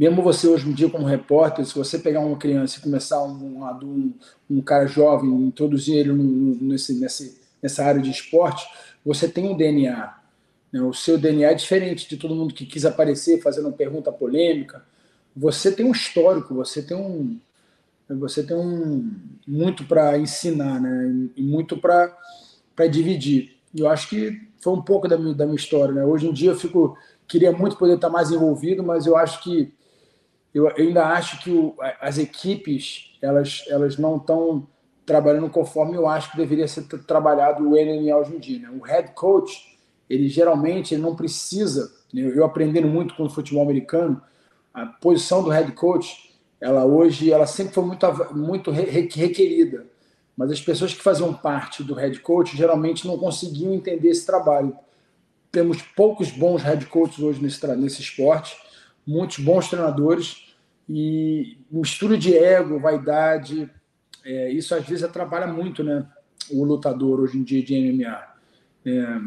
[0.00, 3.62] mesmo você hoje em dia como repórter, se você pegar uma criança e começar um,
[3.82, 4.14] um,
[4.48, 8.66] um cara jovem, introduzir ele nesse, nesse, nessa área de esporte,
[9.04, 10.10] você tem um DNA.
[10.72, 10.80] Né?
[10.82, 14.84] O seu DNA é diferente de todo mundo que quis aparecer fazendo uma pergunta polêmica.
[15.36, 17.38] Você tem um histórico, você tem um,
[18.08, 19.10] você tem um
[19.46, 21.30] muito para ensinar, né?
[21.36, 22.16] E muito para
[22.90, 23.56] dividir.
[23.72, 26.04] E eu acho que foi um pouco da minha, da minha história, né?
[26.04, 26.96] Hoje em dia eu fico
[27.28, 29.72] queria muito poder estar mais envolvido, mas eu acho que
[30.52, 34.66] eu, eu ainda acho que o, as equipes elas, elas não estão
[35.06, 38.58] trabalhando conforme eu acho que deveria ser trabalhado o MMA hoje em dia.
[38.60, 38.70] Né?
[38.76, 39.69] O head coach,
[40.10, 42.22] ele geralmente ele não precisa, né?
[42.22, 44.20] eu aprendendo muito com o futebol americano,
[44.74, 49.86] a posição do head coach, ela hoje, ela sempre foi muito, muito requerida,
[50.36, 54.76] mas as pessoas que faziam parte do head coach geralmente não conseguiam entender esse trabalho.
[55.52, 58.56] Temos poucos bons head coaches hoje nesse, nesse esporte,
[59.06, 60.54] muitos bons treinadores
[60.88, 63.70] e mistura de ego, vaidade,
[64.24, 66.06] é, isso às vezes atrapalha muito, né?
[66.50, 68.22] O lutador hoje em dia de MMA.
[68.84, 69.20] É,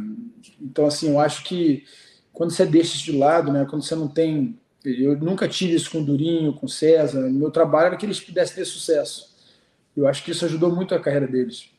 [0.62, 1.86] então, assim, eu acho que
[2.32, 3.66] quando você deixa isso de lado, né?
[3.70, 7.30] Quando você não tem, eu nunca tive isso com o Durinho, com o César.
[7.30, 9.34] Meu trabalho era que eles pudessem ter sucesso.
[9.96, 11.70] Eu acho que isso ajudou muito a carreira deles.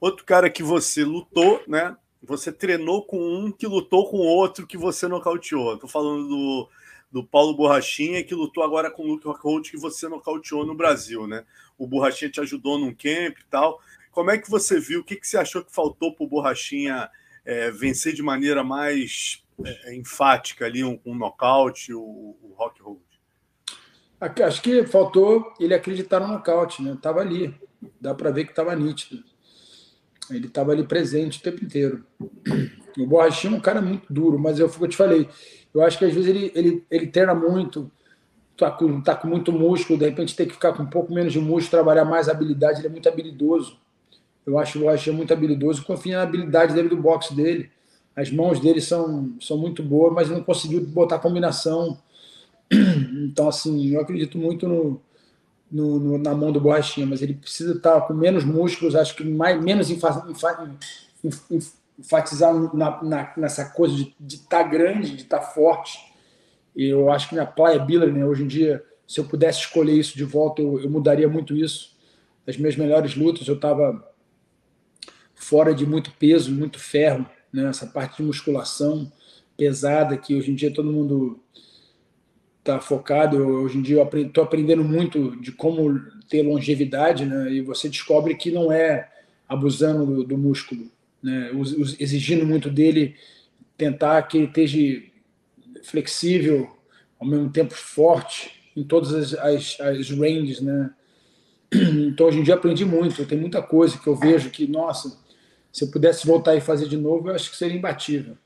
[0.00, 1.96] Outro cara que você lutou, né?
[2.22, 5.74] Você treinou com um que lutou com outro que você nocauteou.
[5.74, 6.68] Estou falando do
[7.14, 11.28] do Paulo Borrachinha, que lutou agora com o Luke Rockhold, que você nocauteou no Brasil,
[11.28, 11.44] né?
[11.78, 13.80] O Borrachinha te ajudou num camp e tal.
[14.10, 14.98] Como é que você viu?
[14.98, 17.08] O que, que você achou que faltou para o Borrachinha
[17.44, 23.00] é, vencer de maneira mais é, enfática ali, um, um nocaute, o, o Rockhold?
[24.20, 26.96] Acho que faltou ele acreditar no nocaute, né?
[27.00, 27.54] Tava ali,
[28.00, 29.22] dá para ver que estava nítido.
[30.30, 32.04] Ele estava ali presente o tempo inteiro.
[32.96, 35.28] O Borrachinha é um cara muito duro, mas eu, eu te falei,
[35.74, 37.90] eu acho que às vezes ele, ele, ele treina muito,
[38.56, 41.32] tá com, tá com muito músculo, de repente tem que ficar com um pouco menos
[41.32, 42.78] de músculo, trabalhar mais habilidade.
[42.78, 43.80] Ele é muito habilidoso.
[44.46, 45.84] Eu acho o Rocha muito habilidoso.
[45.84, 47.70] Confio na habilidade dele do boxe dele.
[48.14, 51.98] As mãos dele são, são muito boas, mas não conseguiu botar combinação.
[53.24, 55.00] Então, assim, eu acredito muito no,
[55.70, 59.24] no, no, na mão do Borrachinha, mas ele precisa estar com menos músculos, acho que
[59.24, 60.72] mais, menos enfa, enfa,
[61.98, 65.98] enfatizar na, na, nessa coisa de estar tá grande, de estar tá forte.
[66.76, 70.16] Eu acho que minha Playa Biller, né, hoje em dia, se eu pudesse escolher isso
[70.16, 71.96] de volta, eu, eu mudaria muito isso.
[72.46, 74.04] As minhas melhores lutas, eu estava
[75.44, 79.12] fora de muito peso, muito ferro, né, essa parte de musculação
[79.56, 81.38] pesada que hoje em dia todo mundo
[82.58, 83.36] está focado.
[83.36, 87.88] Eu, hoje em dia eu estou aprendendo muito de como ter longevidade, né, e você
[87.88, 89.10] descobre que não é
[89.46, 90.90] abusando do, do músculo,
[91.22, 91.50] né,
[92.00, 93.14] exigindo muito dele,
[93.76, 95.02] tentar que ele esteja
[95.82, 96.74] flexível,
[97.20, 100.90] ao mesmo tempo forte, em todas as, as, as ranges, né?
[101.74, 103.26] Então, hoje em dia, aprendi muito.
[103.26, 105.23] Tem muita coisa que eu vejo que, nossa,
[105.74, 108.38] se eu pudesse voltar e fazer de novo, eu acho que seria imbatível.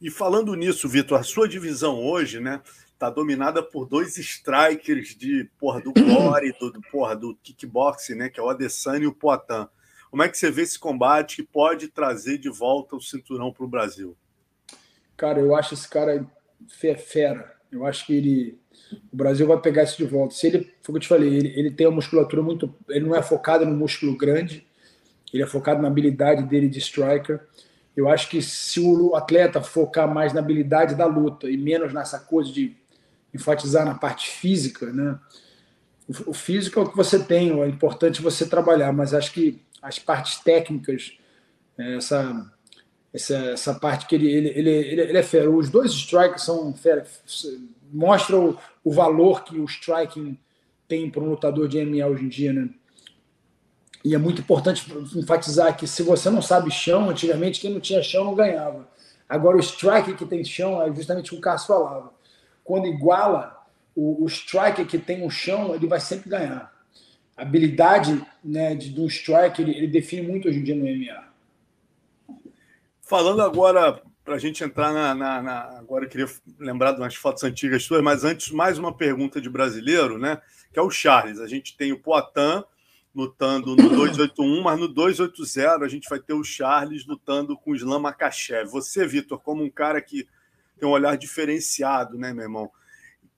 [0.00, 2.62] E falando nisso, Vitor, a sua divisão hoje, né,
[2.96, 8.28] tá dominada por dois strikers de porra do Glory, do, do porra do kickboxing, né,
[8.28, 9.66] que é o Adesanya e o Poitin.
[10.08, 13.64] Como é que você vê esse combate que pode trazer de volta o cinturão para
[13.64, 14.16] o Brasil?
[15.16, 16.24] Cara, eu acho esse cara
[16.68, 17.52] fera.
[17.72, 18.60] Eu acho que ele,
[19.12, 20.36] o Brasil vai pegar isso de volta.
[20.36, 23.06] Se ele, foi o que eu te falei, ele, ele tem uma musculatura muito, ele
[23.06, 24.64] não é focado no músculo grande,
[25.34, 27.40] ele é focado na habilidade dele de striker.
[27.96, 32.20] Eu acho que se o atleta focar mais na habilidade da luta e menos nessa
[32.20, 32.76] coisa de
[33.34, 35.18] enfatizar na parte física, né?
[36.24, 39.98] O físico é o que você tem, é importante você trabalhar, mas acho que as
[39.98, 41.18] partes técnicas,
[41.76, 42.52] é, essa,
[43.12, 45.50] essa, essa parte que ele, ele, ele, ele, é fera.
[45.50, 47.04] Os dois strikers são fera,
[47.92, 50.38] mostram o, o valor que o striking
[50.86, 52.68] tem para um lutador de MMA hoje em dia, né?
[54.04, 54.84] E é muito importante
[55.16, 58.86] enfatizar que se você não sabe chão, antigamente quem não tinha chão não ganhava.
[59.26, 62.12] Agora o strike que tem chão é justamente o que o Cássio falava.
[62.62, 63.64] Quando iguala,
[63.94, 66.72] o, o striker que tem o chão, ele vai sempre ganhar.
[67.36, 71.24] A habilidade né, de, do strike, ele, ele define muito hoje em dia no MMA.
[73.00, 77.14] Falando agora, para a gente entrar na, na, na, Agora eu queria lembrar de umas
[77.14, 80.40] fotos antigas suas, mas antes, mais uma pergunta de brasileiro, né?
[80.72, 81.40] Que é o Charles.
[81.40, 82.64] A gente tem o Poitin
[83.14, 87.76] lutando no 281, mas no 280 a gente vai ter o Charles lutando com o
[87.76, 88.68] Islam Makachev.
[88.70, 90.26] Você, Vitor, como um cara que
[90.78, 92.70] tem um olhar diferenciado, né, meu irmão?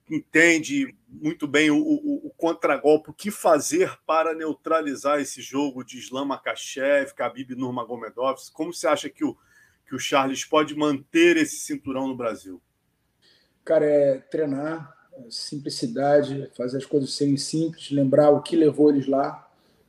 [0.09, 5.99] Entende muito bem o, o, o contragolpe, o que fazer para neutralizar esse jogo de
[5.99, 8.39] Islam Makachev, Khabib Nurmagomedov?
[8.53, 9.37] Como você acha que o,
[9.85, 12.61] que o Charles pode manter esse cinturão no Brasil?
[13.63, 19.07] Cara, é treinar, é simplicidade, fazer as coisas serem simples, lembrar o que levou eles
[19.07, 19.46] lá,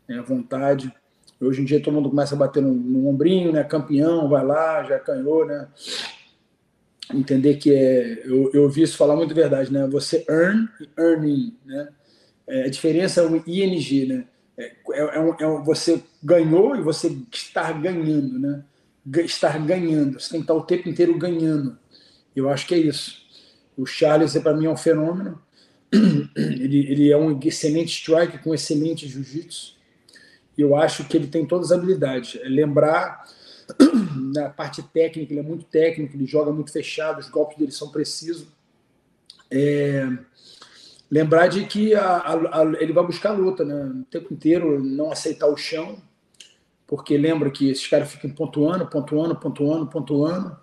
[0.08, 0.92] né, vontade.
[1.40, 3.62] Hoje em dia todo mundo começa a bater no, no ombrinho, né?
[3.62, 5.68] Campeão, vai lá, já ganhou, né?
[7.14, 8.22] Entender que é.
[8.24, 9.86] Eu, eu ouvi isso falar muito verdade, né?
[9.86, 11.88] Você earn e earning, né?
[12.46, 14.24] É, a diferença é o ING, né?
[14.56, 18.64] É, é, é, um, é um, você ganhou e você está ganhando, né?
[19.24, 20.18] Estar ganhando.
[20.18, 21.78] Você tem que estar o tempo inteiro ganhando.
[22.34, 23.22] Eu acho que é isso.
[23.76, 25.40] O Charles, para mim, é um fenômeno.
[26.36, 29.77] Ele, ele é um excelente strike com excelente jiu-jitsu
[30.58, 32.40] eu acho que ele tem todas as habilidades.
[32.42, 33.24] É lembrar
[34.34, 37.90] na parte técnica, ele é muito técnico, ele joga muito fechado, os golpes dele são
[37.90, 38.48] precisos.
[39.50, 40.06] É,
[41.08, 43.84] lembrar de que a, a, a, ele vai buscar luta, né?
[43.84, 46.02] O tempo inteiro, não aceitar o chão,
[46.86, 50.56] porque lembra que esses caras ficam pontuando, pontuando, pontuando, pontuando.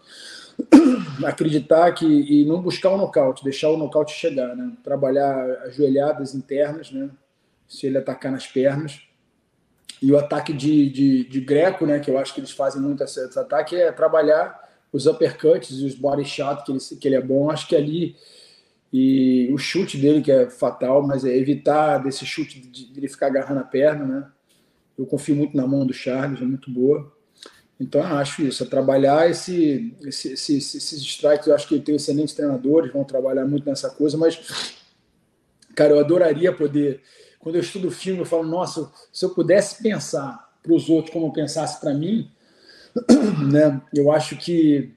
[1.25, 4.73] Acreditar que e não buscar o nocaute, deixar o nocaute chegar, né?
[4.83, 7.09] Trabalhar ajoelhadas internas, né?
[7.65, 9.04] Se ele atacar nas pernas
[10.01, 13.03] e o ataque de, de, de, Greco, né, que eu acho que eles fazem muito
[13.03, 17.15] esse, esse ataque, é trabalhar os uppercuts e os body shot, que ele, que ele
[17.15, 17.49] é bom.
[17.49, 18.15] Acho que ali.
[18.93, 23.09] E o chute dele, que é fatal, mas é evitar desse chute de, de ele
[23.09, 24.27] ficar agarrando a perna, né?
[24.97, 27.11] Eu confio muito na mão do Charles, é muito boa.
[27.77, 31.47] Então, eu acho isso, é trabalhar esse, esse, esse, esses strikes.
[31.47, 34.77] Eu acho que ele tem excelentes treinadores, vão trabalhar muito nessa coisa, mas,
[35.75, 37.01] cara, eu adoraria poder
[37.45, 41.27] quando eu estudo filme, eu falo, nossa, se eu pudesse pensar para os outros como
[41.27, 42.27] eu pensasse para mim,
[43.51, 44.91] né, eu acho que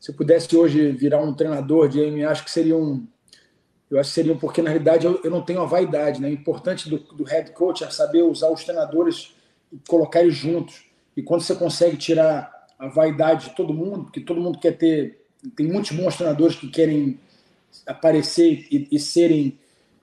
[0.00, 3.06] se eu pudesse hoje virar um treinador de MMA, acho que seria um.
[3.90, 6.30] Eu acho que seria um, porque na realidade eu, eu não tenho a vaidade, né?
[6.30, 9.34] O importante do, do head coach é saber usar os treinadores
[9.70, 10.82] e colocar eles juntos.
[11.14, 15.20] E quando você consegue tirar a vaidade de todo mundo, porque todo mundo quer ter.
[15.54, 17.20] Tem muitos bons treinadores que querem
[17.86, 19.58] aparecer e, e serem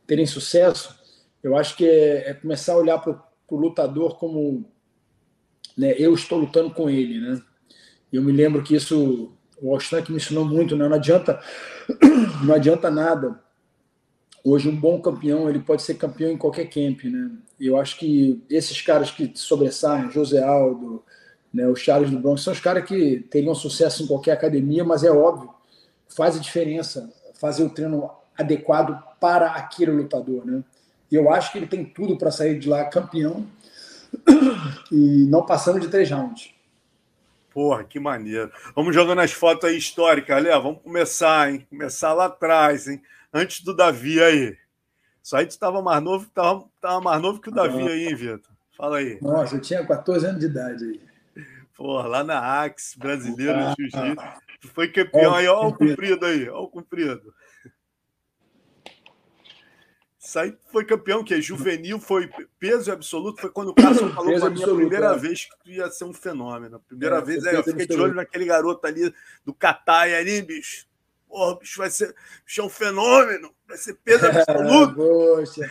[0.06, 0.96] terem sucesso.
[1.44, 4.66] Eu acho que é, é começar a olhar para o lutador como
[5.78, 7.42] né, eu estou lutando com ele, né?
[8.12, 10.88] Eu me lembro que isso o Alstrank me ensinou muito, né?
[10.88, 11.40] Não adianta,
[12.44, 13.40] não adianta nada.
[14.44, 17.32] Hoje um bom campeão ele pode ser campeão em qualquer camp, né?
[17.60, 21.04] Eu acho que esses caras que sobressaem, José Aldo,
[21.54, 25.04] né, o Charles do Bronx, são os caras que teriam sucesso em qualquer academia, mas
[25.04, 25.50] é óbvio,
[26.08, 30.64] faz a diferença fazer o treino adequado para aquele lutador, né?
[31.12, 33.46] E eu acho que ele tem tudo para sair de lá campeão
[34.92, 36.54] e não passando de três rounds.
[37.52, 38.52] Porra, que maneiro.
[38.76, 40.62] Vamos jogando as fotos aí históricas, Léo.
[40.62, 41.66] Vamos começar, hein?
[41.70, 43.02] Começar lá atrás, hein?
[43.34, 44.58] Antes do Davi aí.
[45.24, 48.08] Isso aí tu estava mais novo, tava, tava mais novo que o Davi ah, aí,
[48.08, 48.52] hein, Vitor?
[48.78, 49.18] Fala aí.
[49.22, 51.02] Nossa, eu tinha 14 anos de idade aí.
[51.76, 54.72] Porra, lá na Axe, brasileiro ah, Jiu-Jitsu.
[54.74, 57.34] Foi campeão aí, ó o comprido aí, ó o comprido.
[60.28, 64.38] Isso aí foi campeão, que é juvenil, foi peso absoluto, foi quando o Carson falou
[64.38, 65.18] pra mim a primeira é.
[65.18, 66.82] vez que tu ia ser um fenômeno.
[66.86, 69.14] Primeira é, vez, aí eu fiquei de olho naquele garoto ali
[69.46, 70.86] do Catai ali, bicho.
[71.30, 72.14] Porra, bicho vai ser
[72.46, 74.96] bicho é um fenômeno, vai ser peso absoluto.
[74.96, 75.62] Poxa.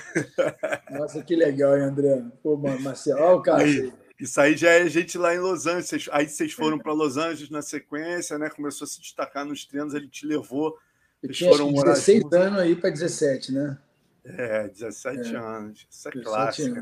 [0.90, 2.24] Nossa, que legal, hein, André?
[2.42, 3.54] Pô, Marcelo, olha o.
[3.56, 6.08] Aí, isso aí já é gente lá em Los Angeles.
[6.10, 8.48] Aí vocês foram para Los Angeles na sequência, né?
[8.48, 10.78] Começou a se destacar nos treinos, ele te levou.
[11.22, 13.76] Eu tinha foram 16 anos aí para 17, né?
[14.26, 15.38] É, 17 é.
[15.38, 15.86] anos.
[15.90, 16.80] Isso é clássico.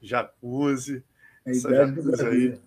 [0.00, 1.04] Jacuzzi.
[1.44, 2.60] essa jacuzzi aí.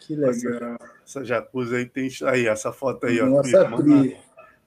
[0.00, 0.30] Que legal.
[0.30, 2.08] Essa, essa jacuzzi aí tem.
[2.24, 3.76] Aí, essa foto aí, Nossa, ó.
[3.76, 4.16] Pri.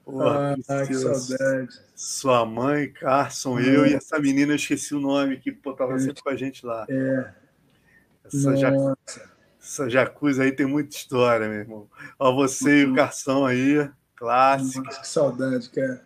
[0.04, 1.80] Porra, ah, que saudade.
[1.94, 6.22] Sua mãe, Carson, eu e essa menina, eu esqueci o nome, que pô, tava sempre
[6.22, 6.84] com a gente lá.
[6.90, 7.32] É.
[8.26, 9.22] Essa, jacuzzi,
[9.60, 11.88] essa jacuzzi aí tem muita história, meu irmão.
[12.18, 12.76] Ó, você uhum.
[12.76, 12.94] e o uhum.
[12.94, 14.84] Carção aí, clássico.
[14.84, 16.04] Nossa, que saudade, cara.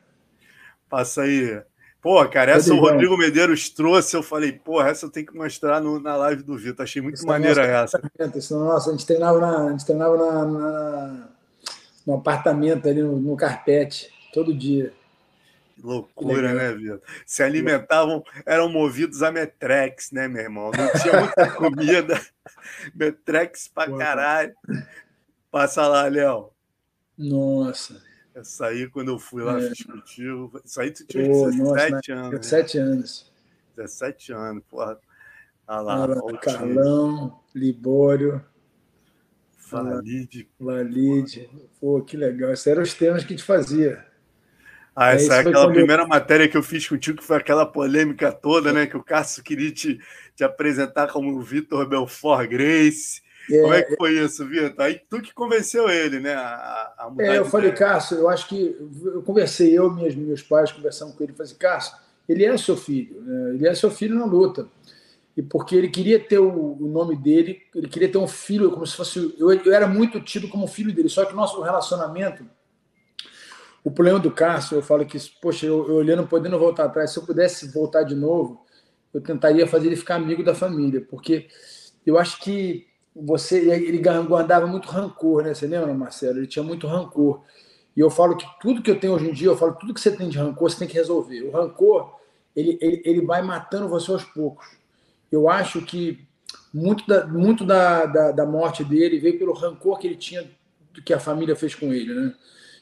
[0.89, 1.61] Passa aí.
[2.01, 5.81] Pô, cara, essa o Rodrigo Medeiros trouxe, eu falei, pô, essa eu tenho que mostrar
[5.81, 6.85] no, na live do Vitor.
[6.85, 8.01] Achei muito essa é maneira essa.
[8.53, 11.29] Nossa, a gente treinava, na, a gente treinava na, na
[12.07, 14.95] no apartamento ali no, no carpete, todo dia.
[15.75, 17.03] Que loucura, né, Vitor?
[17.27, 20.71] Se alimentavam, eram movidos a Metrex, né, meu irmão?
[20.71, 22.21] Não tinha muita comida.
[22.95, 24.55] Metrex pra caralho.
[25.51, 26.51] Passa lá, Léo.
[27.19, 28.08] Nossa.
[28.39, 29.69] Essa aí, quando eu fui lá, é.
[29.69, 30.61] fiz contigo.
[30.65, 32.31] Isso aí tu tinha Pô, 17 nossa, anos.
[32.41, 32.83] 17 né?
[32.85, 33.33] anos.
[33.77, 34.99] 17 anos, porra.
[35.67, 36.23] Olha lá.
[36.23, 38.45] Olha, Carlão, Libório.
[39.69, 40.49] Valide.
[40.59, 41.51] Valide.
[41.81, 42.53] Pô, que legal.
[42.53, 44.07] Esses eram os temas que a gente fazia.
[44.95, 46.09] Ah, essa é, é aquela primeira eu...
[46.09, 48.87] matéria que eu fiz contigo, que foi aquela polêmica toda, né?
[48.87, 50.01] Que o Cássio queria te,
[50.35, 53.21] te apresentar como o Vitor Belfort Grace.
[53.51, 54.85] É, Como é que foi isso, Vitor?
[54.85, 56.35] Aí tu que convenceu ele, né?
[56.35, 60.71] A, a é, eu falei, Cássio, eu acho que eu conversei, eu e meus pais
[60.71, 61.97] conversamos com ele, falei assim, Cássio,
[62.29, 63.55] ele é seu filho, né?
[63.55, 64.69] ele é seu filho na luta.
[65.37, 68.85] E porque ele queria ter o, o, nome dele, ele queria ter um filho, como
[68.85, 69.35] se fosse.
[69.39, 72.45] Eu, eu era muito tido como filho dele, só que o nosso relacionamento.
[73.85, 77.19] O problema do Cássio, eu falo que, poxa, eu, eu olhando, podendo voltar atrás, se
[77.19, 78.67] eu pudesse voltar de novo,
[79.15, 81.47] eu tentaria fazer ele ficar amigo da família, porque
[82.05, 82.89] eu acho que
[83.25, 85.55] você ele guardava muito rancor, né?
[85.55, 86.39] Você lembra, Marcelo?
[86.39, 87.43] Ele tinha muito rancor.
[87.97, 90.01] E eu falo que tudo que eu tenho hoje em dia, eu falo tudo que
[90.01, 91.43] você tem de rancor, você tem que resolver.
[91.43, 92.15] O rancor,
[92.55, 94.67] ele, ele, ele vai matando você aos poucos.
[95.33, 96.27] Eu acho que
[96.73, 100.49] muito da, muito da, da, da morte dele veio pelo rancor que ele tinha
[100.93, 102.35] do que a família fez com ele, né?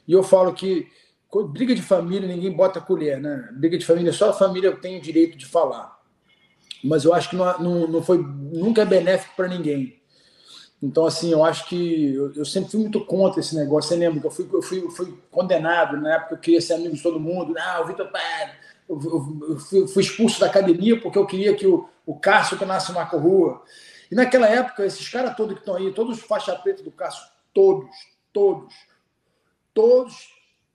[0.06, 0.86] E eu falo que
[1.48, 3.48] briga de família ninguém bota colher, né?
[3.52, 5.96] Briga de família só a família tem o direito de falar.
[6.84, 9.95] Mas eu acho que não, não, não foi nunca é benéfico para ninguém.
[10.82, 13.88] Então, assim, eu acho que eu, eu, sempre fui muito contra esse negócio.
[13.88, 16.74] Você lembra que eu fui, eu fui, eu fui condenado na época eu queria ser
[16.74, 17.54] amigo de todo mundo.
[17.58, 18.10] Ah, o Vitor
[18.88, 19.00] eu,
[19.48, 22.94] eu fui, fui, expulso da academia porque eu queria que o, o Cássio tornasse o
[22.94, 23.62] Marco Rua.
[24.10, 27.26] E naquela época, esses caras todos que estão aí, todos os faixa preta do Cássio,
[27.52, 27.90] todos,
[28.32, 28.74] todos,
[29.72, 30.28] todos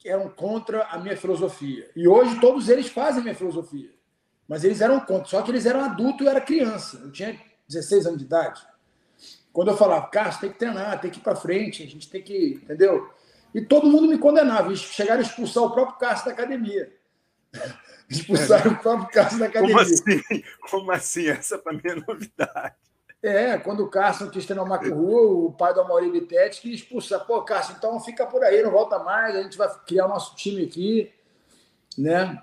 [0.04, 1.90] eram contra a minha filosofia.
[1.96, 3.92] E hoje todos eles fazem a minha filosofia.
[4.48, 7.00] Mas eles eram contra, só que eles eram adultos e eu era criança.
[7.04, 8.62] Eu tinha 16 anos de idade.
[9.54, 12.22] Quando eu falava, Cássio, tem que treinar, tem que ir para frente, a gente tem
[12.22, 12.60] que.
[12.64, 13.10] Entendeu?
[13.54, 14.74] E todo mundo me condenava.
[14.76, 16.92] Chegaram a expulsar o próprio Cássio da academia.
[18.10, 18.74] Expulsaram é.
[18.74, 19.76] o próprio Cássio da academia.
[19.76, 20.44] Como assim?
[20.70, 21.28] Como assim?
[21.28, 22.76] Essa para mim é novidade.
[23.24, 27.26] É, quando o Cássio quis treinar uma rua, o pai do Amaury Bittetti quis expulsar.
[27.26, 30.36] Pô, Cássio, então fica por aí, não volta mais, a gente vai criar o nosso
[30.36, 31.12] time aqui,
[31.98, 32.42] né?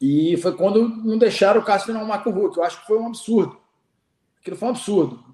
[0.00, 2.98] E foi quando não deixaram o Cássio treinar uma rua, que eu acho que foi
[2.98, 3.60] um absurdo.
[4.40, 5.31] Aquilo foi um absurdo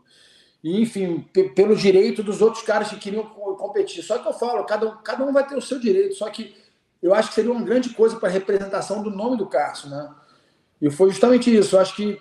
[0.62, 1.20] e, enfim,
[1.54, 4.02] pelo direito dos outros caras que queriam competir.
[4.02, 6.56] Só que eu falo, cada, cada um vai ter o seu direito, só que
[7.02, 10.12] eu acho que seria uma grande coisa para a representação do nome do Cássio, né?
[10.80, 11.76] E foi justamente isso.
[11.76, 12.18] Eu acho que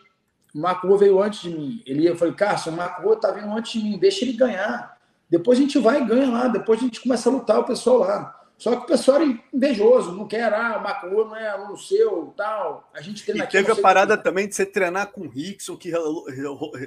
[0.53, 1.81] o Marco veio antes de mim.
[1.85, 4.97] Ele eu falei, Cássio, o Marco tá vindo antes de mim, deixa ele ganhar.
[5.29, 7.99] Depois a gente vai e ganha lá, depois a gente começa a lutar o pessoal
[7.99, 8.36] lá.
[8.57, 12.33] Só que o pessoal era invejoso, não quer, ah, o Macua não é aluno seu,
[12.35, 12.89] tal.
[12.91, 14.23] A gente treina e teve a parada que...
[14.23, 15.93] também de você treinar com o Rickson, que,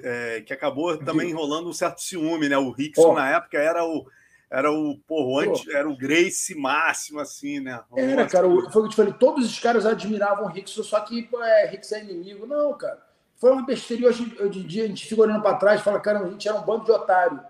[0.03, 2.59] é, que acabou também enrolando um certo ciúme, né?
[2.59, 3.15] O Rickson, oh.
[3.15, 4.05] na época, era o.
[4.53, 7.81] Era o, porra, antes, era o Grace máximo, assim, né?
[7.95, 10.99] Era, cara, foi o que eu te falei, todos os caras admiravam o Rickson, só
[10.99, 12.49] que pô, é, Rickson é inimigo.
[12.49, 13.01] Não, cara.
[13.37, 14.09] Foi uma besteira.
[14.09, 16.49] Hoje, hoje em dia a gente fica olhando para trás e fala, cara, a gente
[16.49, 17.41] era um bando de otário.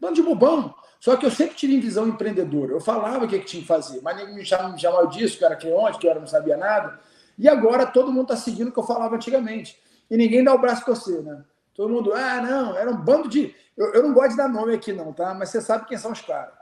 [0.00, 0.72] Bando de bobão.
[1.00, 2.72] Só que eu sempre tive visão empreendedora.
[2.72, 5.38] Eu falava o que, que tinha que fazer, mas ninguém me chamava, me chamava disso,
[5.38, 6.98] que eu era cliente, que eu não sabia nada.
[7.38, 9.78] E agora todo mundo está seguindo o que eu falava antigamente.
[10.10, 11.44] E ninguém dá o braço para você, né?
[11.74, 13.54] Todo mundo, ah, não, era um bando de.
[13.76, 15.34] Eu, eu não gosto de dar nome aqui, não, tá?
[15.34, 16.54] Mas você sabe quem são os caras.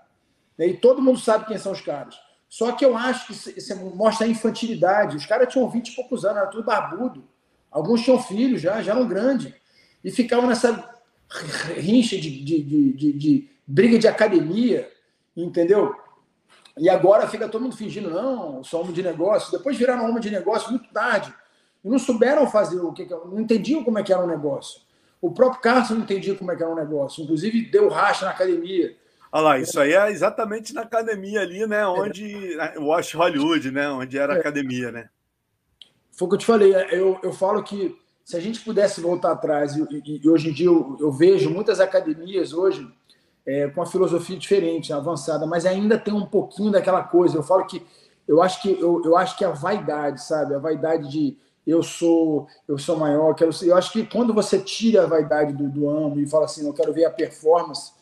[0.58, 2.18] E todo mundo sabe quem são os caras.
[2.48, 5.16] Só que eu acho que isso mostra a infantilidade.
[5.16, 7.24] Os caras tinham 20 e poucos anos, era tudo barbudo.
[7.70, 9.52] Alguns tinham filhos já, já eram grandes.
[10.02, 10.88] E ficavam nessa
[11.76, 14.90] rincha de, de, de, de briga de academia,
[15.36, 15.94] entendeu?
[16.76, 19.52] E agora fica todo mundo fingindo, não, sou homem de negócio.
[19.52, 21.32] Depois viraram homem de negócio muito tarde.
[21.84, 23.04] E não souberam fazer o que.
[23.04, 24.80] Não entendiam como é que era um negócio.
[25.20, 27.22] O próprio Carlos não entendia como é que era um negócio.
[27.22, 28.96] Inclusive, deu racha na academia.
[29.30, 31.86] Olha lá, isso aí é exatamente na academia ali, né?
[31.86, 32.58] Onde.
[32.58, 32.78] É.
[32.78, 33.88] Wash Hollywood, né?
[33.90, 34.40] Onde era a é.
[34.40, 35.08] academia, né?
[36.12, 36.74] Foi o que eu te falei.
[36.90, 40.52] Eu, eu falo que se a gente pudesse voltar atrás, e, e, e hoje em
[40.52, 42.88] dia eu, eu, vejo muitas academias hoje
[43.46, 47.36] é, com uma filosofia diferente, avançada, mas ainda tem um pouquinho daquela coisa.
[47.36, 47.84] Eu falo que
[48.26, 50.54] eu acho que eu, eu acho que a vaidade, sabe?
[50.54, 51.36] A vaidade de
[51.66, 53.68] eu sou eu sou maior, quero ser.
[53.68, 56.72] Eu acho que quando você tira a vaidade do, do amo e fala assim, eu
[56.72, 57.92] quero ver a performance,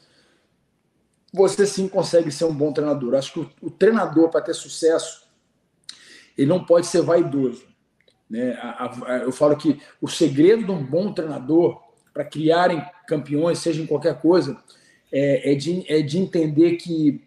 [1.32, 3.14] você sim consegue ser um bom treinador.
[3.14, 5.22] Acho que o, o treinador, para ter sucesso,
[6.36, 7.66] ele não pode ser vaidoso.
[8.28, 8.52] Né?
[8.60, 11.80] A, a, eu falo que o segredo de um bom treinador
[12.12, 14.56] para criarem campeões, seja em qualquer coisa,
[15.12, 17.22] é, é, de, é de entender que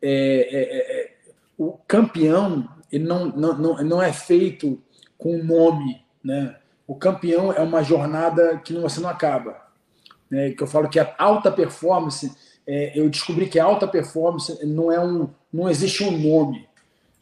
[0.00, 1.10] é, é, é
[1.56, 4.80] o campeão ele não, não, não, não é feito
[5.16, 6.02] com um nome.
[6.24, 6.56] Né?
[6.86, 9.60] O campeão é uma jornada que você não acaba.
[10.30, 10.50] Né?
[10.52, 12.32] Que eu falo que a alta performance
[12.66, 16.68] é, eu descobri que a alta performance não é um, não existe um nome,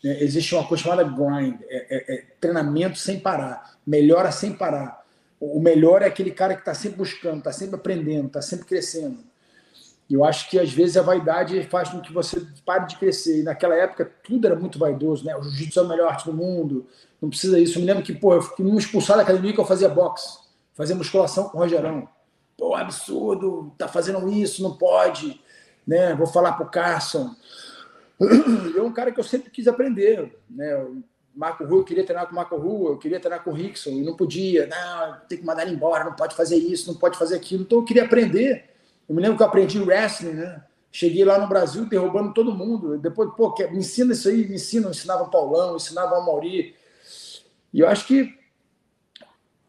[0.02, 0.20] né?
[0.20, 5.04] existe uma coisa chamada grind, é, é, é, treinamento sem parar, melhora sem parar.
[5.38, 9.18] O melhor é aquele cara que está sempre buscando, está sempre aprendendo, está sempre crescendo.
[10.08, 13.40] Eu acho que às vezes a vaidade faz com que você pare de crescer.
[13.40, 15.36] E naquela época tudo era muito vaidoso, né?
[15.36, 16.86] O jiu-jitsu é a melhor arte do mundo,
[17.20, 17.78] não precisa disso.
[17.78, 20.38] Eu me lembro que, pô, eu fui me expulsar da academia que eu fazia boxe,
[20.74, 22.08] fazia musculação com o Rogerão
[22.56, 25.40] pô, absurdo, tá fazendo isso, não pode,
[25.86, 26.14] né?
[26.14, 27.34] Vou falar pro Carson.
[28.76, 30.74] é um cara que eu sempre quis aprender, né?
[30.76, 31.02] O
[31.34, 33.90] Marco Rua, eu queria treinar com o Marco Rua, eu queria treinar com o Rickson
[33.90, 34.66] e não podia.
[34.66, 37.62] Não, tem que mandar ele embora, não pode fazer isso, não pode fazer aquilo.
[37.62, 38.75] Então eu queria aprender.
[39.08, 40.62] Eu me lembro que eu aprendi wrestling, né?
[40.90, 42.96] Cheguei lá no Brasil derrubando todo mundo.
[42.98, 44.86] Depois, pô, me ensina isso aí, me ensina.
[44.86, 46.74] Eu ensinava o Paulão, ensinava o Mauri.
[47.72, 48.34] E eu acho que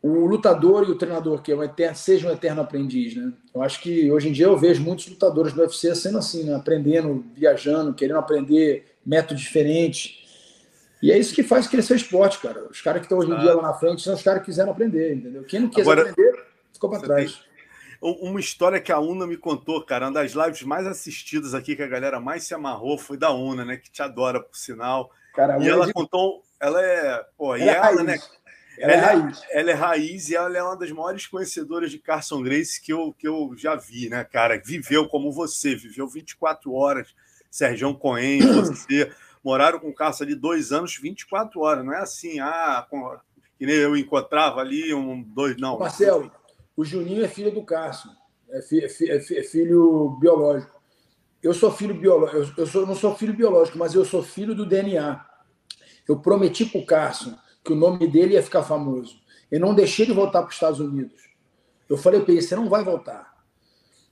[0.02, 3.34] o lutador e o treinador, que é um eterno, seja um eterno aprendiz, né?
[3.54, 6.56] Eu acho que hoje em dia eu vejo muitos lutadores do UFC sendo assim, né?
[6.56, 10.26] aprendendo, viajando, querendo aprender métodos diferentes.
[11.02, 12.68] E é isso que faz crescer o esporte, cara.
[12.70, 14.72] Os caras que estão hoje em dia lá na frente são os caras que quiseram
[14.72, 15.44] aprender, entendeu?
[15.44, 17.42] Quem não quis Agora, aprender, ficou para trás.
[18.02, 21.84] Uma história que a Una me contou, cara, uma das lives mais assistidas aqui, que
[21.84, 23.78] a galera mais se amarrou, foi da Una, né?
[23.78, 25.12] Que te adora, por sinal.
[25.34, 25.94] Cara, e ela de...
[25.94, 27.26] contou, ela é.
[27.38, 28.18] Pô, e ela, ela né?
[28.78, 29.42] Ela, ela, é raiz.
[29.50, 33.14] Ela é raiz e ela é uma das maiores conhecedoras de Carson Grace que eu,
[33.18, 34.62] que eu já vi, né, cara?
[34.64, 37.16] Viveu como você, viveu 24 horas.
[37.50, 39.12] Sérgio Cohen, você
[39.44, 41.84] moraram com o Carson ali dois anos, 24 horas.
[41.84, 43.18] Não é assim, ah, com,
[43.58, 45.80] que nem eu encontrava ali um, dois, não.
[45.80, 46.32] Marcelo,
[46.78, 48.10] o Juninho é filho do Carson,
[48.52, 50.78] é, fi, é, fi, é, filho biológico.
[51.42, 54.54] Eu sou filho biológico, eu, eu sou, não sou filho biológico, mas eu sou filho
[54.54, 55.26] do DNA.
[56.08, 59.20] Eu prometi para o Carson que o nome dele ia ficar famoso.
[59.52, 61.28] Eu não deixei ele voltar para os Estados Unidos.
[61.90, 63.36] Eu falei para ele: você não vai voltar.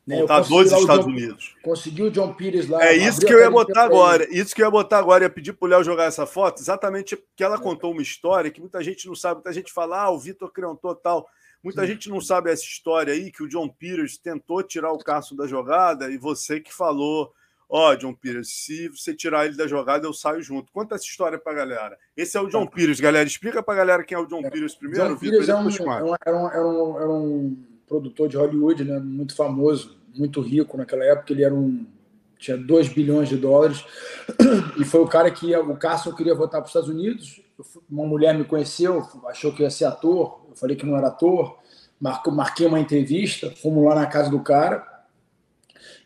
[0.06, 0.20] Né?
[0.20, 1.56] Voltar dos Estados John, Unidos.
[1.64, 2.84] Conseguiu o John Pires lá.
[2.86, 4.28] É isso que eu ia botar agora.
[4.30, 5.24] Isso que eu ia botar agora.
[5.24, 7.60] Ia pedir para o Léo jogar essa foto, exatamente porque ela é.
[7.60, 9.36] contou uma história que muita gente não sabe.
[9.36, 11.28] Muita gente fala, ah, o Vitor Creontou tal.
[11.66, 11.88] Muita Sim.
[11.88, 15.48] gente não sabe essa história aí, que o John Peters tentou tirar o Cássio da
[15.48, 17.34] jogada e você que falou
[17.68, 20.72] Ó, oh, John Pires, se você tirar ele da jogada, eu saio junto.
[20.72, 21.98] Conta essa história pra galera.
[22.16, 23.28] Esse é o John Pires, galera.
[23.28, 24.50] Explica pra galera quem é o John é.
[24.52, 25.16] Pires primeiro.
[25.16, 27.58] John Pires é um, era, um, era, um, era um
[27.88, 29.00] produtor de Hollywood, né?
[29.00, 31.34] Muito famoso, muito rico naquela época.
[31.34, 31.88] Ele era um
[32.38, 33.84] tinha 2 bilhões de dólares
[34.78, 37.42] e foi o cara que o Carson queria voltar para os Estados Unidos.
[37.90, 40.45] Uma mulher me conheceu, achou que ia ser ator.
[40.56, 41.60] Eu falei que não era ator.
[42.00, 44.96] Marquei uma entrevista, fomos lá na casa do cara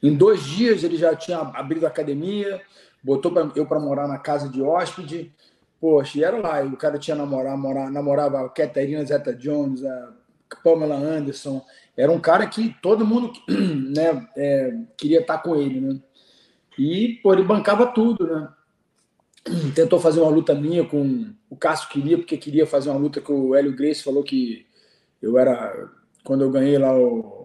[0.01, 2.61] em dois dias ele já tinha abrido a academia,
[3.03, 5.33] botou eu para morar na casa de hóspede.
[5.79, 6.63] Poxa, e era lá.
[6.63, 10.13] E o cara tinha namorado, namorava, namorava a Caterina Zeta Jones, a
[10.63, 11.63] Pamela Anderson.
[11.95, 15.99] Era um cara que todo mundo né, é, queria estar com ele, né?
[16.77, 18.49] E pô, ele bancava tudo, né?
[19.75, 23.33] Tentou fazer uma luta minha com o Cássio queria, porque queria fazer uma luta com
[23.33, 24.65] o Hélio Grace falou que
[25.21, 25.89] eu era
[26.23, 27.39] quando eu ganhei lá o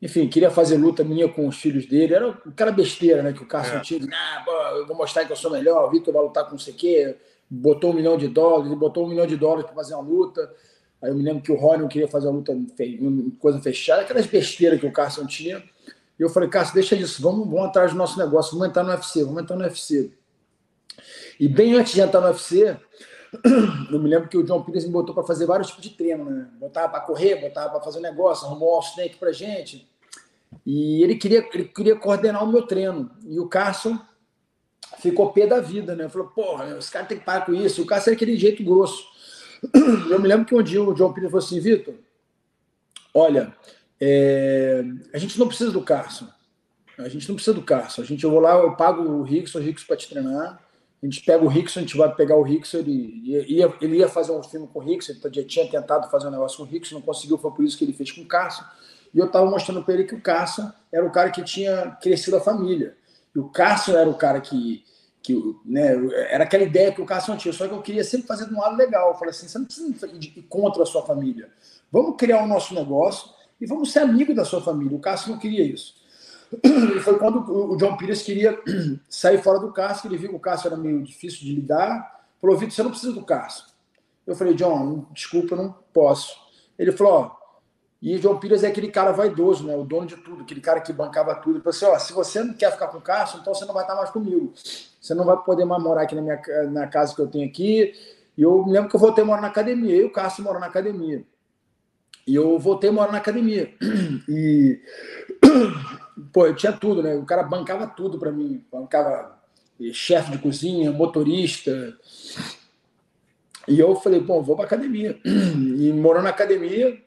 [0.00, 2.14] enfim, queria fazer luta minha com os filhos dele.
[2.14, 3.32] Era aquela besteira, né?
[3.32, 3.80] Que o Cássio é.
[3.80, 4.08] tinha.
[4.12, 5.88] Ah, eu vou mostrar que eu sou melhor.
[5.88, 7.16] O Vitor vai lutar com não sei o quê.
[7.50, 8.72] Botou um milhão de dólares.
[8.78, 10.52] Botou um milhão de dólares para fazer uma luta.
[11.02, 14.02] Aí eu me lembro que o Rony queria fazer uma luta, uma coisa fechada.
[14.02, 15.62] Aquelas besteiras que o Cássio tinha.
[16.18, 17.20] E eu falei, Cássio, deixa isso.
[17.20, 18.52] Vamos, vamos atrás do nosso negócio.
[18.52, 19.24] Vamos entrar no UFC.
[19.24, 20.12] Vamos entrar no UFC.
[21.38, 22.76] E bem antes de entrar no UFC,
[23.92, 26.24] eu me lembro que o John Peters me botou para fazer vários tipos de treino,
[26.24, 26.48] né?
[26.58, 29.88] Botava para correr, botava para fazer um negócio, arrumou o snake para gente.
[30.64, 33.10] E ele queria, ele queria coordenar o meu treino.
[33.26, 33.98] E o Carson
[34.98, 36.08] ficou pé da vida, né?
[36.08, 37.82] Falou, porra, esse cara tem que parar com isso.
[37.82, 39.06] O Carson era aquele jeito grosso.
[40.10, 41.94] Eu me lembro que um dia o John Peters falou assim, Vitor,
[43.12, 43.54] olha,
[44.00, 44.82] é...
[45.12, 46.28] a gente não precisa do Carson.
[46.98, 48.02] A gente não precisa do Carson.
[48.02, 50.60] A gente, eu vou lá, eu pago o Rickson, o Rickson para te treinar.
[51.02, 52.78] A gente pega o Rickson, a gente vai pegar o Rickson.
[52.78, 56.26] Ele ia, ele ia fazer um filme com o Rickson, ele já tinha tentado fazer
[56.26, 58.26] um negócio com o Rickson, não conseguiu, foi por isso que ele fez com o
[58.26, 58.64] Carson.
[59.14, 62.36] E eu estava mostrando para ele que o Carson era o cara que tinha crescido
[62.36, 62.96] a família.
[63.34, 64.84] E o Carson era o cara que,
[65.22, 65.34] que
[65.64, 65.94] né,
[66.30, 68.58] era aquela ideia que o Carson tinha, só que eu queria sempre fazer de um
[68.58, 69.10] lado legal.
[69.10, 71.48] Eu falei assim: você não precisa ir contra a sua família.
[71.90, 73.30] Vamos criar o nosso negócio
[73.60, 74.96] e vamos ser amigo da sua família.
[74.96, 75.94] O Carson não queria isso.
[77.02, 78.58] Foi quando o John Pires queria
[79.08, 82.24] sair fora do Cássio, ele viu que o Cássio era meio difícil de lidar.
[82.40, 83.64] Falou, Vitor, você não precisa do Cássio.
[84.26, 86.38] Eu falei, John, desculpa, eu não posso.
[86.78, 87.38] Ele falou,
[88.00, 89.76] e o John Pires é aquele cara vaidoso, né?
[89.76, 91.56] O dono de tudo, aquele cara que bancava tudo.
[91.56, 93.82] Ele falou assim, se você não quer ficar com o Cássio, então você não vai
[93.82, 94.52] estar mais comigo.
[94.54, 96.40] Você não vai poder mais morar aqui na minha
[96.70, 97.92] na casa que eu tenho aqui.
[98.36, 99.96] E eu me lembro que eu voltei a morar na academia.
[99.96, 101.24] Eu e o Cássio moram na academia.
[102.24, 103.74] E eu voltei a morar na academia.
[104.28, 104.80] E
[106.32, 107.14] pô, eu tinha tudo, né?
[107.14, 109.38] O cara bancava tudo para mim, bancava
[109.92, 111.96] chefe de cozinha, motorista.
[113.66, 115.18] E eu falei, bom, vou para academia.
[115.78, 117.00] E morando na academia,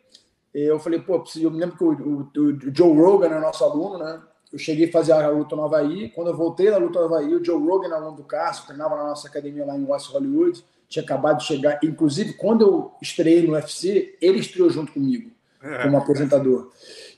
[0.54, 3.98] eu falei, pô, eu me lembro que o, o, o Joe Rogan é nosso aluno,
[3.98, 4.22] né?
[4.52, 6.10] Eu cheguei a fazer a luta no Havaí.
[6.10, 8.96] Quando eu voltei da luta no Havaí, o Joe Rogan era aluno do Cássio, treinava
[8.96, 10.64] na nossa academia lá em West Hollywood.
[10.90, 11.80] Tinha acabado de chegar.
[11.84, 15.84] Inclusive, quando eu estreiei no UFC, ele estreou junto comigo, é.
[15.84, 16.70] como apresentador.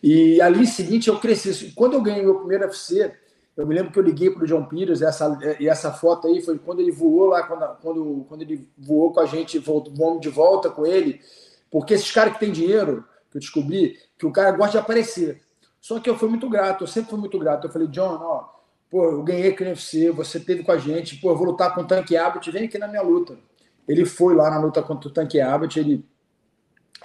[0.03, 1.71] E ali seguinte eu cresci.
[1.73, 3.09] Quando eu ganhei meu primeiro UFC,
[3.55, 6.41] eu me lembro que eu liguei para o John Peters, essa, e essa foto aí
[6.41, 10.27] foi quando ele voou lá, quando, quando, quando ele voou com a gente, voamos de
[10.27, 11.21] volta com ele,
[11.71, 15.41] porque esses caras que têm dinheiro, que eu descobri, que o cara gosta de aparecer.
[15.79, 17.67] Só que eu fui muito grato, eu sempre fui muito grato.
[17.67, 18.49] Eu falei, John, ó,
[18.89, 21.73] pô, eu ganhei aqui no UFC, você teve com a gente, pô, eu vou lutar
[21.73, 23.37] com o Tanque Abbott, vem aqui na minha luta.
[23.87, 26.05] Ele foi lá na luta contra o Tanque Abbott, ele,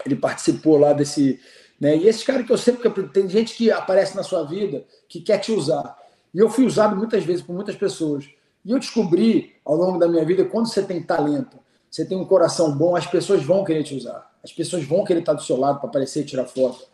[0.05, 1.41] ele participou lá desse,
[1.81, 1.97] né?
[1.97, 2.91] E esse cara que eu sempre.
[3.09, 5.97] Tem gente que aparece na sua vida que quer te usar.
[6.35, 8.29] E eu fui usado muitas vezes por muitas pessoas.
[8.65, 11.59] E eu descobri ao longo da minha vida quando você tem talento,
[11.91, 14.31] você tem um coração bom, as pessoas vão querer te usar.
[14.45, 16.85] As pessoas vão querer estar do seu lado para aparecer e tirar foto.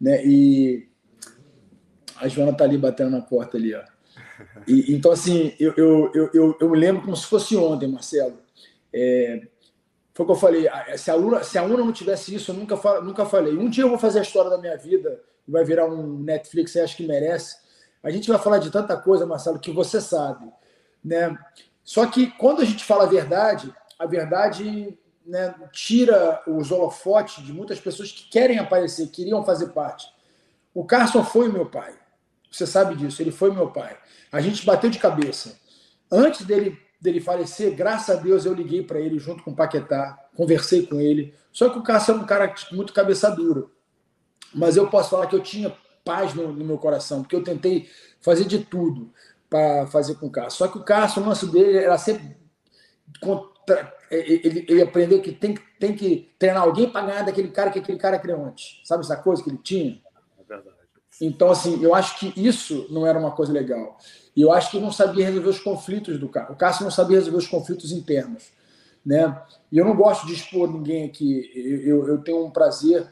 [0.00, 0.24] Né?
[0.24, 0.88] E
[2.16, 3.82] a Joana tá ali batendo na porta ali, ó.
[4.66, 8.38] E, então, assim, eu, eu, eu, eu, me lembro como se fosse ontem, Marcelo.
[8.92, 9.46] É,
[10.16, 10.66] foi o que eu falei.
[10.96, 13.54] Se a Luna, se a Una não tivesse isso, eu nunca, nunca falei.
[13.54, 16.80] Um dia eu vou fazer a história da minha vida, vai virar um Netflix, você
[16.80, 17.58] acha que merece.
[18.02, 20.50] A gente vai falar de tanta coisa, Marcelo, que você sabe.
[21.04, 21.36] Né?
[21.84, 27.52] Só que quando a gente fala a verdade, a verdade né, tira os holofotes de
[27.52, 30.06] muitas pessoas que querem aparecer, queriam fazer parte.
[30.72, 31.94] O Carson foi meu pai.
[32.50, 33.94] Você sabe disso, ele foi meu pai.
[34.32, 35.60] A gente bateu de cabeça.
[36.10, 40.18] Antes dele dele falecer, graças a Deus eu liguei para ele junto com o Paquetá,
[40.34, 41.34] conversei com ele.
[41.52, 43.66] Só que o Cássio é um cara muito cabeça dura.
[44.54, 47.88] Mas eu posso falar que eu tinha paz no, no meu coração, porque eu tentei
[48.20, 49.12] fazer de tudo
[49.50, 50.58] para fazer com o Cássio.
[50.58, 52.36] Só que o Cássio, o lance dele era sempre.
[54.10, 57.98] Ele, ele aprendeu que tem, tem que treinar alguém para ganhar daquele cara que aquele
[57.98, 58.80] cara criou antes.
[58.84, 60.00] Sabe essa coisa que ele tinha?
[61.20, 63.98] Então, assim, eu acho que isso não era uma coisa legal.
[64.36, 66.52] E eu acho que não sabia resolver os conflitos do Cássio.
[66.52, 68.50] O Cássio não sabia resolver os conflitos internos.
[69.04, 69.40] Né?
[69.72, 71.50] E eu não gosto de expor ninguém aqui.
[71.54, 73.06] Eu, eu tenho um prazer.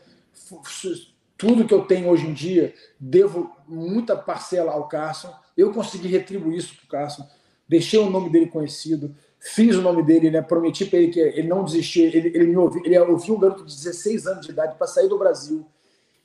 [1.38, 5.30] Tudo que eu tenho hoje em dia, devo muita parcela ao Cássio.
[5.56, 7.24] Eu consegui retribuir isso para o Cássio.
[7.66, 9.14] Deixei o nome dele conhecido.
[9.40, 10.42] Fiz o nome dele, né?
[10.42, 12.14] prometi para ele que ele não desistir.
[12.14, 12.82] Ele, ele me ouviu.
[12.84, 15.66] Ele ouviu um garoto de 16 anos de idade para sair do Brasil.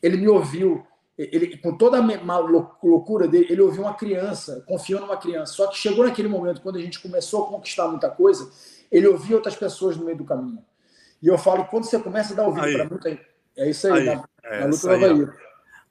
[0.01, 0.85] Ele me ouviu
[1.19, 2.37] ele, com toda a
[2.81, 5.51] loucura dele, ele ouviu uma criança, confiou numa criança.
[5.51, 8.49] Só que chegou naquele momento, quando a gente começou a conquistar muita coisa,
[8.89, 10.63] ele ouvia outras pessoas no meio do caminho.
[11.21, 13.19] E eu falo, quando você começa a dar ouvido para muita.
[13.57, 15.27] É isso aí, aí na, é, na luta do Havaí.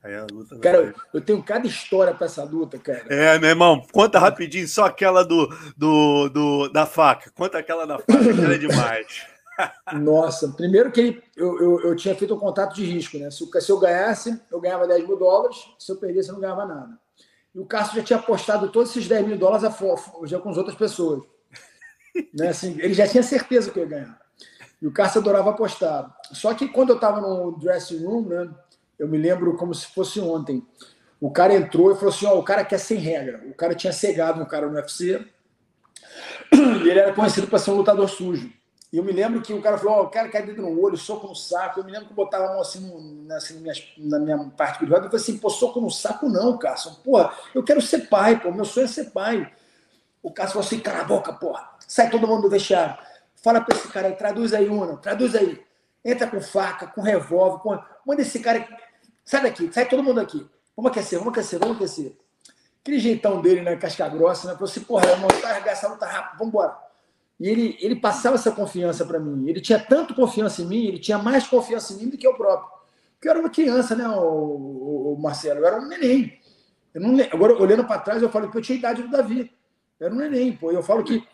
[0.03, 3.05] Aí a luta cara, eu tenho cada história para essa luta, cara.
[3.11, 7.31] É, meu irmão, conta rapidinho, só aquela do, do, do da faca.
[7.35, 9.27] Conta aquela da faca, que é demais.
[9.93, 13.31] Nossa, primeiro que ele, eu, eu, eu, tinha feito um contrato de risco, né?
[13.31, 16.65] Se, se, eu ganhasse, eu ganhava 10 mil dólares, se eu perdesse, eu não ganhava
[16.65, 16.99] nada.
[17.55, 20.57] E o Cássio já tinha apostado todos esses 10 mil dólares a, já com as
[20.57, 21.23] outras pessoas.
[22.33, 22.49] né?
[22.49, 24.21] assim, ele já tinha certeza que eu ia ganhar.
[24.81, 26.17] E o Cássio adorava apostar.
[26.33, 28.49] Só que quando eu estava no dressing room, né?
[28.99, 30.67] Eu me lembro como se fosse ontem.
[31.21, 33.43] O cara entrou e falou assim: ó, o cara quer sem regra.
[33.49, 35.25] O cara tinha cegado um cara no UFC
[36.53, 38.53] E ele era conhecido para ser um lutador sujo.
[38.93, 40.81] E eu me lembro que o cara falou: Ó, oh, o cara cai dentro no
[40.81, 41.81] olho, soco no saco.
[41.81, 44.51] Eu me lembro que eu botava a mão assim, no, assim na, minha, na minha
[44.57, 45.07] parte privada.
[45.07, 46.95] Eu falei assim: pô, soco no saco não, Carson.
[47.05, 48.51] Porra, eu quero ser pai, pô.
[48.51, 49.53] Meu sonho é ser pai.
[50.23, 51.69] O Carson falou assim: cala a boca, porra.
[51.87, 52.97] Sai todo mundo do vestiário.
[53.43, 55.63] Fala para esse cara aí, traduz aí, Una, traduz aí.
[56.05, 57.79] Entra com faca, com revólver, com...
[58.07, 58.67] manda esse cara.
[59.25, 60.49] Sai daqui, sai todo mundo aqui.
[60.75, 62.17] Vamos aquecer, vamos aquecer, vamos aquecer.
[62.81, 64.55] Aquele jeitão dele, né, casca grossa, né?
[64.55, 66.88] Falou assim: porra, irmão, tá essa luta rápido, vamos embora.
[67.41, 69.49] E ele, ele passava essa confiança para mim.
[69.49, 72.35] Ele tinha tanto confiança em mim, ele tinha mais confiança em mim do que eu
[72.35, 72.71] próprio.
[73.15, 75.61] Porque eu era uma criança, né, o, o, o Marcelo?
[75.61, 76.39] Eu era um neném.
[76.93, 79.51] Eu não, agora, olhando para trás, eu falo que eu tinha idade do Davi.
[80.01, 80.73] Eu era um neném, pô.
[80.73, 81.25] Eu falo que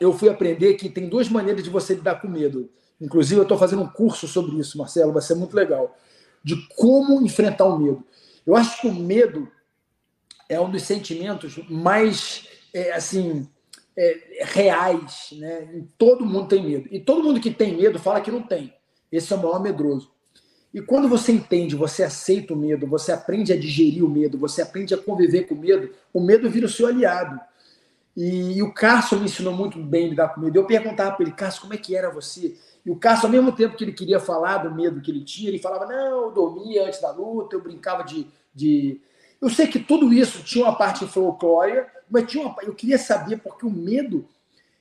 [0.00, 2.70] eu fui aprender que tem duas maneiras de você lidar com medo.
[3.00, 5.96] Inclusive, eu estou fazendo um curso sobre isso, Marcelo, vai ser muito legal.
[6.42, 8.04] De como enfrentar o medo.
[8.46, 9.50] Eu acho que o medo
[10.48, 13.48] é um dos sentimentos mais, é, assim,
[13.96, 15.84] é, reais, né?
[15.96, 16.88] Todo mundo tem medo.
[16.90, 18.74] E todo mundo que tem medo fala que não tem.
[19.10, 20.10] Esse é o maior medroso.
[20.74, 24.60] E quando você entende, você aceita o medo, você aprende a digerir o medo, você
[24.60, 27.40] aprende a conviver com o medo, o medo vira o seu aliado.
[28.14, 30.58] E, e o Carson me ensinou muito bem a lidar com medo.
[30.58, 32.56] Eu perguntava para ele, Carson, como é que era você?
[32.84, 35.48] E o Carson, ao mesmo tempo que ele queria falar do medo que ele tinha,
[35.48, 38.26] ele falava, não, eu dormia antes da luta, eu brincava de...
[38.54, 39.00] de...
[39.40, 42.56] Eu sei que tudo isso tinha uma parte folclórica, mas tinha uma...
[42.62, 44.28] eu queria saber, porque o medo...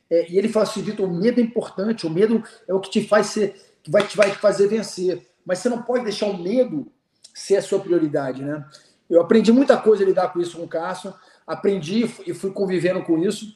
[0.09, 0.29] É...
[0.31, 3.07] e ele falou assim, Vitor, o medo é importante, o medo é o que te
[3.07, 5.27] faz ser, que vai te, vai te fazer vencer.
[5.45, 6.87] Mas você não pode deixar o medo
[7.33, 8.65] ser a sua prioridade, né?
[9.09, 11.13] Eu aprendi muita coisa a lidar com isso com o Carson
[11.45, 13.55] aprendi e fui convivendo com isso.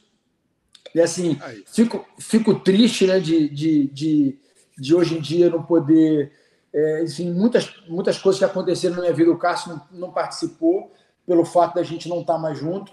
[0.93, 4.39] E assim, fico, fico triste né, de, de, de,
[4.77, 6.31] de hoje em dia não poder.
[6.73, 10.93] É, enfim, muitas, muitas coisas que aconteceram na minha vida, o Cássio não, não participou
[11.25, 12.91] pelo fato da gente não estar tá mais junto.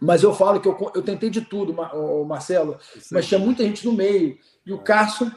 [0.00, 1.74] Mas eu falo que eu, eu tentei de tudo,
[2.26, 2.78] Marcelo,
[3.12, 4.38] mas tinha muita gente no meio.
[4.64, 5.30] E o Cássio,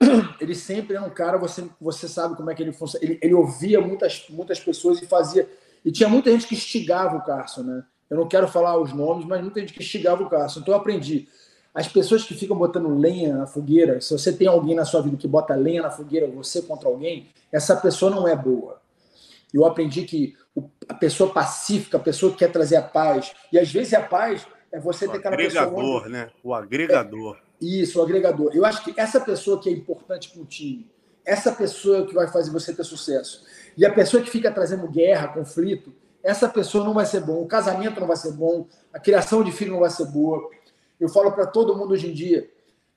[0.40, 3.04] ele sempre era um cara, você, você sabe como é que ele funciona.
[3.04, 5.48] Ele, ele ouvia muitas, muitas pessoas e fazia.
[5.84, 7.84] E tinha muita gente que instigava o Cássio, né?
[8.08, 10.60] Eu não quero falar os nomes, mas muita gente que instigava o Cássio.
[10.60, 11.28] Então eu aprendi.
[11.74, 15.16] As pessoas que ficam botando lenha na fogueira, se você tem alguém na sua vida
[15.16, 18.80] que bota lenha na fogueira, você contra alguém, essa pessoa não é boa.
[19.52, 20.34] Eu aprendi que
[20.88, 24.46] a pessoa pacífica, a pessoa que quer trazer a paz, e às vezes a paz
[24.70, 25.64] é você o ter aquela pessoa.
[25.64, 26.30] O agregador, né?
[26.42, 27.36] O agregador.
[27.36, 28.50] É, isso, o agregador.
[28.54, 30.90] Eu acho que essa pessoa que é importante para o time,
[31.24, 33.44] essa pessoa que vai fazer você ter sucesso,
[33.76, 37.46] e a pessoa que fica trazendo guerra, conflito, essa pessoa não vai ser bom, o
[37.46, 40.48] casamento não vai ser bom, a criação de filho não vai ser boa.
[40.98, 42.48] Eu falo para todo mundo hoje em dia,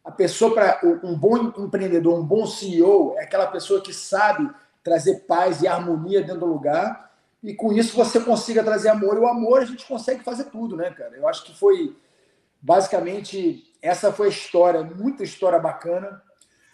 [0.04, 4.50] a pessoa para um bom empreendedor, um bom CEO é aquela pessoa que sabe
[4.84, 7.09] trazer paz e harmonia dentro do lugar
[7.44, 9.16] e com isso você consiga trazer amor.
[9.16, 11.16] E o amor a gente consegue fazer tudo, né, cara?
[11.16, 11.96] Eu acho que foi
[12.62, 16.22] basicamente essa foi a história, muita história bacana.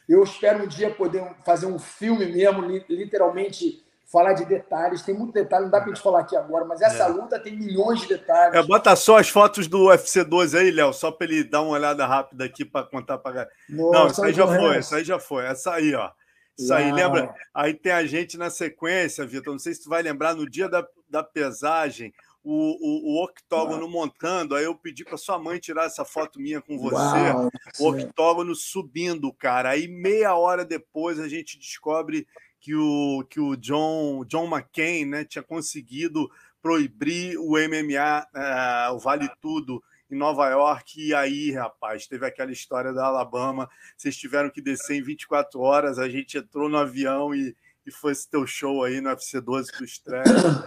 [0.08, 5.34] Eu espero um dia poder fazer um filme mesmo, literalmente falar de detalhes, tem muito
[5.34, 7.08] detalhe, não dá pra gente falar aqui agora, mas essa é.
[7.08, 8.56] luta tem milhões de detalhes.
[8.56, 11.72] É, bota só as fotos do UFC 12 aí, Léo, só para ele dar uma
[11.72, 15.46] olhada rápida aqui para contar para Não, essa aí já foi, essa aí já foi,
[15.46, 16.12] essa aí, ó.
[16.58, 17.36] Isso aí, lembra?
[17.54, 19.54] Aí tem a gente na sequência, Vitor.
[19.54, 23.82] Não sei se tu vai lembrar, no dia da, da pesagem, o, o, o octógono
[23.82, 23.90] Uau.
[23.90, 24.56] montando.
[24.56, 26.96] Aí eu pedi para sua mãe tirar essa foto minha com você.
[26.96, 27.50] Uau,
[27.80, 29.72] o octógono subindo, cara.
[29.72, 32.28] Aí meia hora depois a gente descobre
[32.60, 36.32] que o, que o John, John McCain né, tinha conseguido
[36.62, 41.02] proibir o MMA, uh, eh, o Vale Tudo, em Nova York.
[41.02, 43.70] E aí, rapaz, teve aquela história da Alabama.
[43.96, 46.00] Vocês tiveram que descer em 24 horas.
[46.00, 49.72] A gente entrou no avião e, e foi esse teu show aí no UFC 12
[49.72, 50.24] com o estreia.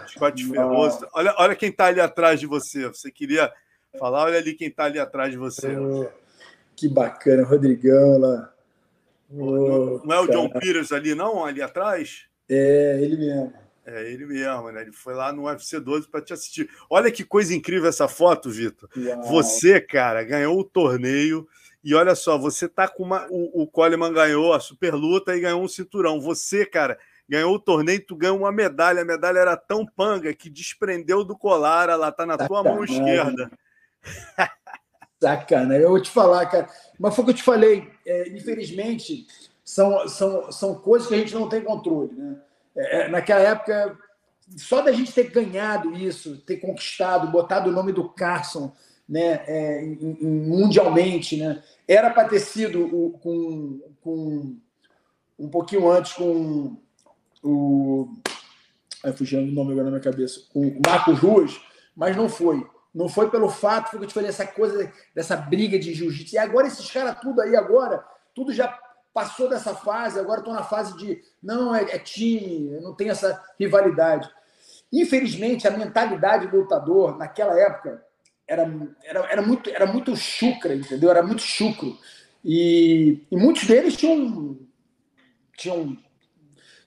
[0.07, 1.07] Scott Ferroso.
[1.13, 2.87] Olha, olha quem está ali atrás de você.
[2.87, 3.51] Você queria
[3.97, 4.23] falar?
[4.23, 5.75] Olha ali quem está ali atrás de você.
[5.75, 6.07] Oh,
[6.75, 8.53] que bacana, Rodrigão lá.
[9.31, 10.39] Oh, não é o cara.
[10.39, 11.45] John Peters ali, não?
[11.45, 12.25] Ali atrás?
[12.49, 13.53] É, ele mesmo.
[13.91, 14.81] É ele mesmo, né?
[14.81, 16.69] Ele foi lá no UFC 12 para te assistir.
[16.89, 18.89] Olha que coisa incrível essa foto, Vitor.
[19.27, 21.47] Você, cara, ganhou o torneio
[21.83, 23.25] e olha só, você tá com uma.
[23.29, 26.19] O, o Coleman ganhou a super luta e ganhou um cinturão.
[26.19, 29.01] Você, cara, ganhou o torneio, tu ganhou uma medalha.
[29.01, 33.49] A medalha era tão panga que desprendeu do colar, ela tá na tua mão esquerda.
[35.21, 36.69] Sacana, eu vou te falar, cara.
[36.97, 39.27] Mas foi o que eu te falei, é, infelizmente,
[39.63, 42.13] são, são, são coisas que a gente não tem controle.
[42.13, 42.35] Né?
[42.79, 43.97] É, é naquela época,
[44.57, 48.73] só da gente ter ganhado isso, ter conquistado, botado o nome do Carson
[49.07, 51.63] né, é, mundialmente, né?
[51.87, 54.55] era para ter sido o, com, com
[55.39, 56.77] um pouquinho antes com
[57.43, 58.07] o.
[59.15, 61.59] Fugindo o nome agora na minha cabeça, com o Marcos Ruas,
[61.95, 62.63] mas não foi.
[62.93, 66.35] Não foi pelo fato, que eu te falei, essa coisa dessa briga de jiu-jitsu.
[66.35, 68.03] E agora esses caras tudo aí agora,
[68.35, 68.77] tudo já
[69.13, 73.43] passou dessa fase, agora estão na fase de não, é, é, time, não tem essa
[73.59, 74.29] rivalidade.
[74.91, 78.03] Infelizmente, a mentalidade do lutador naquela época
[78.47, 78.63] era,
[79.03, 81.09] era, era, muito, era muito chucra, entendeu?
[81.09, 81.97] Era muito chucro.
[82.43, 84.57] E, e muitos deles tinham,
[85.57, 85.97] tinham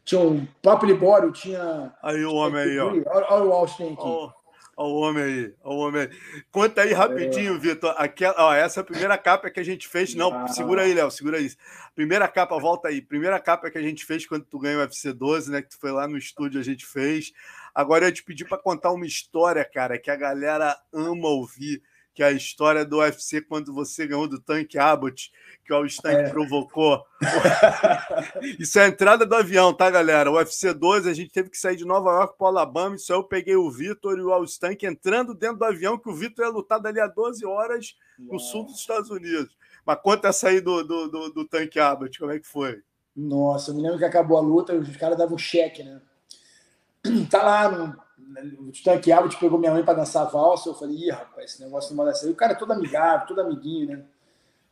[0.05, 1.93] tinha o Papo Libório, tinha.
[2.03, 2.89] Aí o homem aí, ó.
[2.91, 4.03] Olha o Austin aqui.
[4.05, 4.31] Oh.
[4.77, 6.11] Olha o homem aí, olha o homem aí.
[6.51, 7.59] Conta aí rapidinho, é.
[7.59, 7.95] Vitor.
[7.99, 10.15] Aquela, ó, essa é a primeira capa que a gente fez.
[10.15, 10.49] Não, ah.
[10.49, 11.57] segura aí, Léo, segura isso.
[11.95, 13.03] Primeira capa, volta aí.
[13.03, 15.63] Primeira capa que a gente fez quando tu ganhou o UFC 12, né?
[15.63, 17.33] Que tu foi lá no estúdio, a gente fez.
[17.75, 21.83] Agora eu te pedir para contar uma história, cara, que a galera ama ouvir
[22.15, 25.33] que é a história do UFC quando você ganhou do Tank Abbott,
[25.65, 26.29] que o All-Stank é.
[26.29, 27.03] provocou.
[28.59, 30.31] isso é a entrada do avião, tá, galera?
[30.31, 33.13] O UFC 12, a gente teve que sair de Nova York para o Alabama, isso
[33.13, 36.45] aí eu peguei o Vitor e o All-Stank entrando dentro do avião, que o Vitor
[36.45, 39.57] ia lutar dali a 12 horas no sul dos Estados Unidos.
[39.85, 42.83] Mas conta essa aí do, do, do, do Tank Abbott, como é que foi?
[43.15, 46.01] Nossa, eu me lembro que acabou a luta, os caras davam cheque, né?
[47.29, 48.03] Tá lá no
[48.59, 50.69] o Tanque Abbott pegou minha mãe para dançar valsa.
[50.69, 52.33] Eu falei, ih, rapaz, esse negócio não vai dar certo.
[52.33, 54.05] o cara é todo amigável, todo amiguinho, né?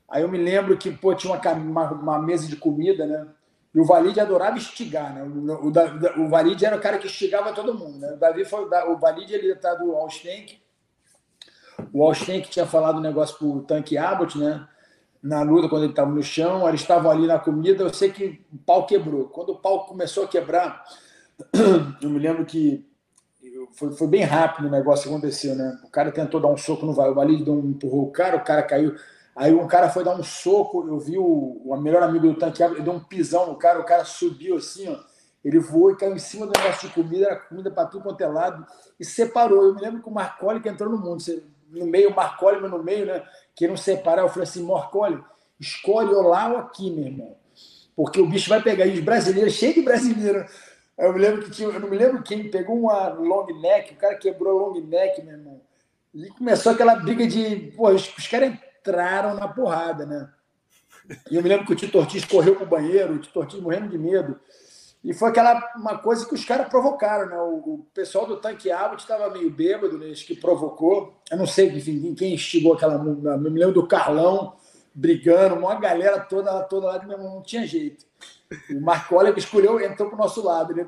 [0.09, 3.29] Aí eu me lembro que, pô, tinha uma, uma, uma mesa de comida, né?
[3.75, 5.23] E o Valide adorava estigar, né?
[5.23, 8.12] O, o, o Valide era o cara que estigava todo mundo, né?
[8.12, 10.61] O Davi foi o Valide, ele tá do Alstenk.
[11.93, 14.66] O Alstenk tinha falado um negócio pro Tanque Abbott, né?
[15.23, 17.85] Na luta, quando ele estava no chão, eles estavam ali na comida.
[17.85, 19.29] Eu sei que o pau quebrou.
[19.29, 20.85] Quando o pau começou a quebrar,
[22.03, 22.85] eu me lembro que
[23.73, 25.79] foi, foi bem rápido o negócio que aconteceu, né?
[25.85, 28.62] O cara tentou dar um soco no Valide deu um, empurrou o cara, o cara
[28.62, 28.95] caiu.
[29.41, 32.62] Aí um cara foi dar um soco, eu vi o, o melhor amigo do tanque,
[32.62, 34.99] ele deu um pisão no cara, o cara subiu assim, ó.
[35.43, 38.20] Ele voou e caiu em cima do negócio de comida, era comida para tudo quanto
[38.20, 38.66] é lado,
[39.01, 39.64] e separou.
[39.64, 41.24] Eu me lembro que o Marcoli que entrou no mundo,
[41.70, 43.24] no meio, o Marcoli, mas no meio, né?
[43.57, 44.20] Que não separar.
[44.20, 45.18] Eu falei assim: Marcoli,
[45.59, 47.34] escolhe ou lá ou aqui, meu irmão.
[47.97, 48.84] Porque o bicho vai pegar.
[48.84, 50.45] E os brasileiros, cheio de brasileiro,
[50.99, 53.97] eu me lembro que tinha, eu não me lembro quem pegou uma long neck, o
[53.97, 55.62] cara quebrou a long neck, meu irmão.
[56.14, 57.72] E começou aquela briga de.
[57.74, 60.28] Pô, os, os caras entraram na porrada, né?
[61.31, 63.89] E eu me lembro que o Tito Ortiz correu pro banheiro, o Tito Ortiz morrendo
[63.89, 64.39] de medo.
[65.03, 67.37] E foi aquela uma coisa que os caras provocaram, né?
[67.39, 70.11] O, o pessoal do Tanque Abbott estava meio bêbado, né?
[70.11, 71.14] Acho que provocou.
[71.31, 72.95] Eu não sei enfim, quem instigou aquela.
[72.95, 74.55] Eu me lembro do Carlão
[74.95, 78.05] brigando, uma galera toda, toda lá, não tinha jeito.
[78.71, 80.73] O Marco Olha escolheu, entrou para o nosso lado.
[80.73, 80.87] Ele,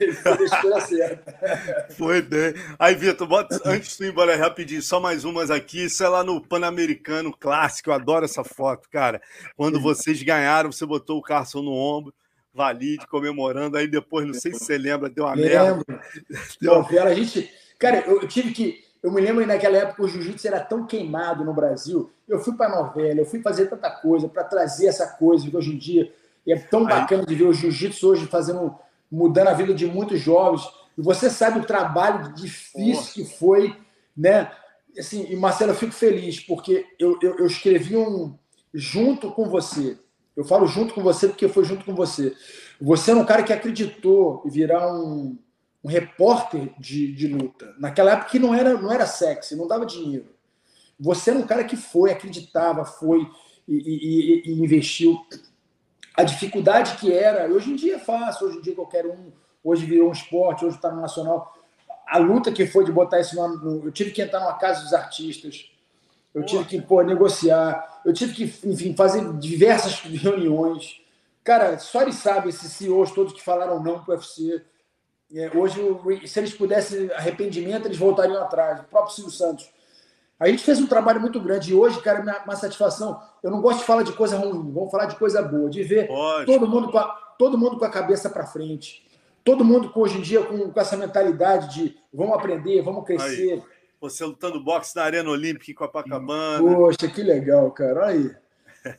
[0.00, 1.86] ele fez a escolha certa.
[1.96, 2.54] Foi bem.
[2.78, 5.84] Aí, Vitor, bota, antes de ir embora rapidinho, só mais umas aqui.
[5.84, 7.90] Isso é lá no Pan-Americano Clássico.
[7.90, 9.20] Eu adoro essa foto, cara.
[9.56, 12.14] Quando vocês ganharam, você botou o Carson no ombro.
[12.54, 15.84] Valide comemorando, aí depois, não sei se você lembra, deu uma Lembro.
[15.88, 16.02] merda.
[16.60, 16.74] Deu...
[16.74, 17.50] Não, a gente.
[17.78, 18.84] Cara, eu tive que.
[19.02, 22.12] Eu me lembro naquela época o jiu-jitsu era tão queimado no Brasil.
[22.28, 25.74] Eu fui para novela, eu fui fazer tanta coisa para trazer essa coisa que hoje
[25.74, 26.12] em dia
[26.46, 28.74] e é tão bacana de ver o jiu-jitsu hoje fazendo,
[29.10, 30.62] mudando a vida de muitos jovens.
[30.96, 33.76] E você sabe o trabalho difícil que foi,
[34.16, 34.50] né?
[34.98, 38.36] Assim, e Marcelo, eu fico feliz, porque eu, eu, eu escrevi um
[38.74, 39.98] junto com você.
[40.36, 42.34] Eu falo junto com você porque foi junto com você.
[42.80, 45.38] Você era um cara que acreditou em virar um,
[45.84, 47.74] um repórter de, de luta.
[47.78, 50.34] Naquela época que não era, não era sexy, não dava dinheiro.
[50.98, 53.26] Você era um cara que foi, acreditava, foi
[53.68, 55.18] e, e, e investiu
[56.14, 59.32] a dificuldade que era, hoje em dia é fácil, hoje em dia qualquer um,
[59.64, 61.54] hoje virou um esporte, hoje está no nacional.
[62.06, 64.92] A luta que foi de botar isso no, eu tive que entrar numa casa dos
[64.92, 65.70] artistas,
[66.34, 71.00] eu tive que pô, negociar, eu tive que, enfim, fazer diversas reuniões.
[71.44, 74.62] Cara, só eles sabem, esses CEOs todos que falaram não para o UFC.
[75.34, 75.80] É, hoje,
[76.26, 78.80] se eles pudessem arrependimento, eles voltariam atrás.
[78.80, 79.70] O próprio Silvio Santos
[80.42, 83.20] a gente fez um trabalho muito grande e hoje, cara, minha, uma satisfação.
[83.42, 86.08] Eu não gosto de falar de coisa ruim, vamos falar de coisa boa, de ver
[86.44, 87.04] todo mundo, com a,
[87.38, 89.06] todo mundo com a cabeça para frente.
[89.44, 93.52] Todo mundo com, hoje em dia com, com, essa mentalidade de vamos aprender, vamos crescer.
[93.52, 93.62] Aí,
[94.00, 96.58] você lutando boxe na Arena Olímpica em Copacabana.
[96.58, 98.00] Poxa, que legal, cara.
[98.00, 98.42] Olha aí.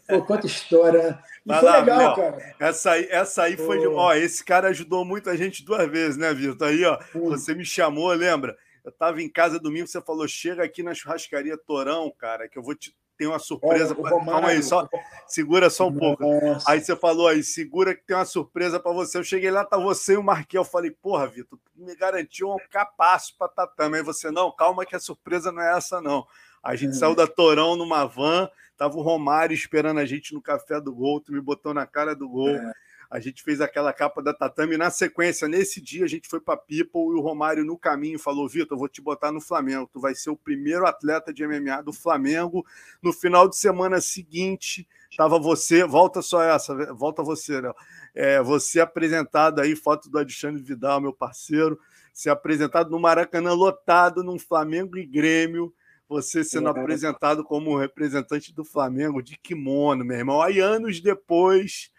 [0.08, 1.20] Pô, quanta história.
[1.46, 2.56] E foi lá, legal, cara.
[2.58, 3.88] Essa aí, essa aí foi de.
[3.88, 6.70] Ó, esse cara ajudou muito a gente duas vezes, né, Vitor?
[6.70, 8.58] Aí, ó, você me chamou, lembra?
[8.84, 12.64] Eu estava em casa domingo, você falou: chega aqui na churrascaria Torão, cara, que eu
[12.64, 13.96] vou te ter uma surpresa.
[13.96, 14.88] Calma aí, só
[15.28, 16.18] segura só um Nossa.
[16.18, 16.24] pouco.
[16.68, 19.18] Aí você falou aí, segura que tem uma surpresa para você.
[19.18, 20.62] Eu cheguei lá, tá você e o Marquel.
[20.62, 23.98] Eu falei, porra, Vitor, me garantiu um capaço para tatame.
[23.98, 26.26] Aí você, não, calma que a surpresa não é essa, não.
[26.62, 26.94] A gente é.
[26.94, 31.20] saiu da Torão numa van, tava o Romário esperando a gente no café do gol,
[31.20, 32.50] tu me botou na cara do gol.
[32.50, 32.74] É.
[33.14, 34.76] a gente fez aquela capa da tatame.
[34.76, 38.50] Na sequência, nesse dia, a gente foi para People e o Romário, no caminho, falou:
[38.50, 39.88] Vitor, eu vou te botar no Flamengo.
[39.94, 42.66] Tu vai ser o primeiro atleta de MMA do Flamengo.
[43.04, 47.72] No final de semana seguinte, estava você, volta só essa, volta você, né?
[48.16, 51.80] É, você apresentado aí, foto do Alexandre Vidal, meu parceiro,
[52.12, 55.72] ser apresentado no Maracanã lotado, num Flamengo e Grêmio
[56.10, 56.72] você sendo é.
[56.72, 60.42] apresentado como representante do Flamengo de kimono, meu irmão.
[60.42, 61.92] Aí, anos depois,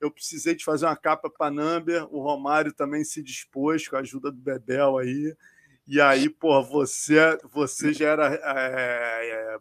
[0.00, 4.00] eu precisei de fazer uma capa para Number, o Romário também se dispôs com a
[4.00, 5.36] ajuda do Bebel aí.
[5.86, 8.38] E aí, pô, você, você já era é,
[9.28, 9.58] é,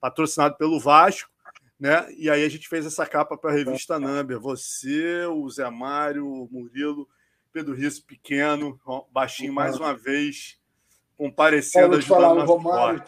[0.00, 1.30] patrocinado pelo Vasco,
[1.78, 2.06] né?
[2.16, 4.38] E aí a gente fez essa capa para a revista Number.
[4.40, 7.08] Você, o Zé Mário, o Murilo,
[7.52, 8.78] Pedro Risso pequeno,
[9.10, 10.58] baixinho mais uma vez,
[11.16, 13.02] comparecendo ajudando falar, o Romário,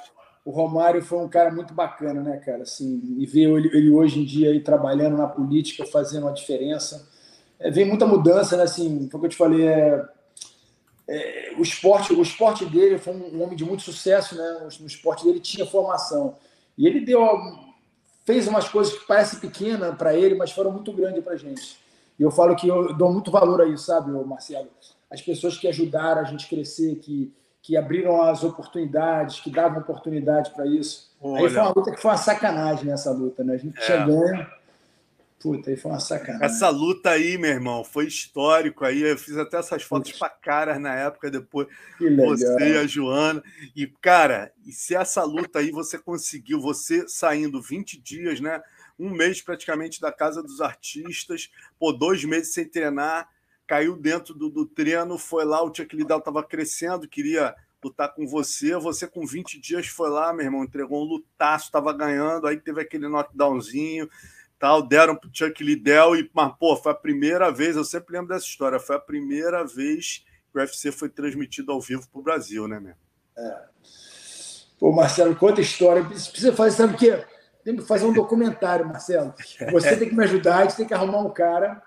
[0.45, 2.62] o Romário foi um cara muito bacana, né, cara?
[2.62, 7.09] Assim, e ver ele, ele hoje em dia aí trabalhando na política, fazendo uma diferença.
[7.59, 8.62] É, vem muita mudança, né?
[8.62, 10.09] Assim, foi o que eu te falei, é,
[11.09, 14.68] é, o esporte, o esporte dele foi um homem de muito sucesso, né?
[14.80, 16.36] No esporte dele tinha formação
[16.80, 17.20] e ele deu,
[18.24, 21.78] fez umas coisas que parecem pequena para ele, mas foram muito grandes para gente.
[22.18, 24.68] E eu falo que eu dou muito valor a isso, sabe, Marcelo?
[25.11, 30.51] As pessoas que ajudaram a gente crescer, que que abriram as oportunidades, que davam oportunidade
[30.51, 31.15] para isso.
[31.21, 31.45] Olha.
[31.45, 33.55] Aí foi uma luta que foi uma sacanagem nessa luta, né?
[33.55, 33.85] A gente é.
[33.85, 34.47] tinha ganho.
[35.39, 36.45] Puta, aí foi uma sacanagem.
[36.45, 39.03] Essa luta aí, meu irmão, foi histórico aí.
[39.03, 41.67] Eu fiz até essas fotos para caras na época, depois
[41.99, 43.43] você e a Joana.
[43.75, 48.61] E, cara, e se essa luta aí você conseguiu, você saindo 20 dias, né?
[48.99, 53.27] Um mês praticamente da casa dos artistas, pô, dois meses sem treinar
[53.71, 58.27] caiu dentro do, do treino, foi lá, o Chuck Liddell estava crescendo, queria lutar com
[58.27, 62.57] você, você com 20 dias foi lá, meu irmão, entregou um lutaço, estava ganhando, aí
[62.57, 64.11] teve aquele knockdownzinho,
[64.59, 68.35] tal, deram pro Chuck Liddell, e, mas, pô, foi a primeira vez, eu sempre lembro
[68.35, 72.25] dessa história, foi a primeira vez que o UFC foi transmitido ao vivo para o
[72.25, 72.95] Brasil, né, meu?
[73.39, 73.66] É.
[74.81, 77.25] Pô, Marcelo, conta história, precisa fazer, sabe o quê?
[77.62, 79.33] Tem que fazer um documentário, Marcelo.
[79.71, 81.81] Você tem que me ajudar, a gente tem que arrumar um cara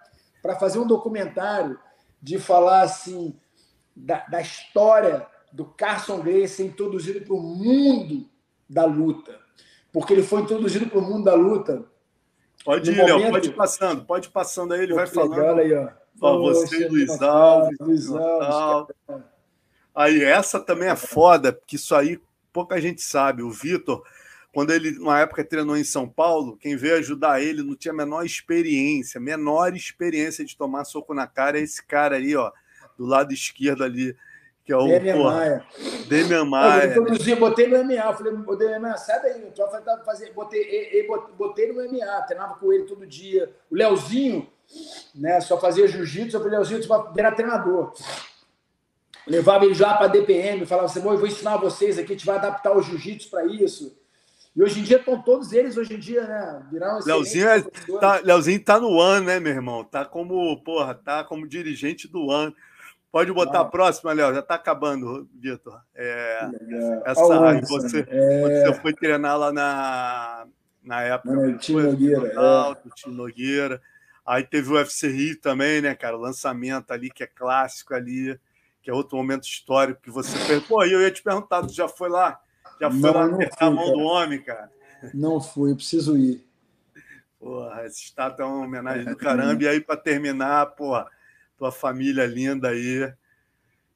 [0.44, 1.80] para fazer um documentário
[2.22, 3.34] de falar assim
[3.96, 8.30] da, da história do Carson Gracie introduzido para o mundo
[8.70, 9.40] da luta.
[9.92, 11.86] Porque ele foi introduzido para o mundo da luta.
[12.66, 13.20] Pode ir, momento...
[13.20, 15.56] Léo, pode ir passando, pode ir passando aí, ele Pô, vai falando.
[15.56, 15.90] Legal, aí, ó.
[16.22, 17.78] ó você, Luiz Alves.
[17.80, 18.96] Luiz Alves.
[19.96, 22.20] Aí, essa também é foda, porque isso aí
[22.52, 23.44] pouca gente sabe.
[23.44, 24.04] O Vitor
[24.54, 27.98] quando ele, na época, treinou em São Paulo, quem veio ajudar ele não tinha a
[27.98, 32.52] menor experiência, menor experiência de tomar soco na cara, é esse cara aí, ó,
[32.96, 34.16] do lado esquerdo ali,
[34.64, 35.66] que é o Demian Maia.
[36.08, 36.84] Demian Maia.
[36.84, 41.08] Eu introduzi, botei no MMA, falei, botei no MMA, sai daí, tu vai fazer, botei,
[41.36, 43.52] botei no MMA, treinava com ele todo dia.
[43.72, 44.48] O Leozinho,
[45.16, 47.92] né, só fazia jiu-jitsu, eu falei, Leozinho, tu virar treinador.
[49.26, 52.36] Levava ele já para DPM, falava assim, eu vou ensinar vocês aqui, a gente vai
[52.36, 53.98] adaptar o jiu-jitsu para isso.
[54.56, 56.64] E hoje em dia estão todos eles, hoje em dia, né?
[56.72, 57.62] Viraram Leozinho, é,
[58.00, 59.84] tá, Leozinho tá no One, né, meu irmão?
[59.84, 62.56] Tá como, porra, tá como dirigente do One.
[63.12, 63.62] Pode botar ah.
[63.62, 65.80] a próxima, Léo, já está acabando, Vitor.
[65.96, 66.50] É,
[67.06, 68.66] essa aí, você, é...
[68.66, 70.48] você foi treinar lá na,
[70.84, 71.36] na época.
[71.36, 72.28] Não, Tino Nogueira.
[72.28, 72.90] É.
[72.96, 73.82] Tino Nogueira.
[74.26, 76.18] Aí teve o UFC Rio também, né, cara?
[76.18, 78.40] O lançamento ali, que é clássico ali,
[78.82, 80.62] que é outro momento histórico que você.
[80.62, 82.40] Pô, eu ia te perguntar, tu já foi lá?
[82.80, 83.98] Já foi não, lá não apertar fui, a mão cara.
[83.98, 84.72] do homem, cara?
[85.14, 86.46] Não fui, eu preciso ir.
[87.40, 89.64] Porra, essa estátua é uma homenagem do caramba.
[89.64, 91.08] E aí, para terminar, porra,
[91.58, 93.12] tua família linda aí.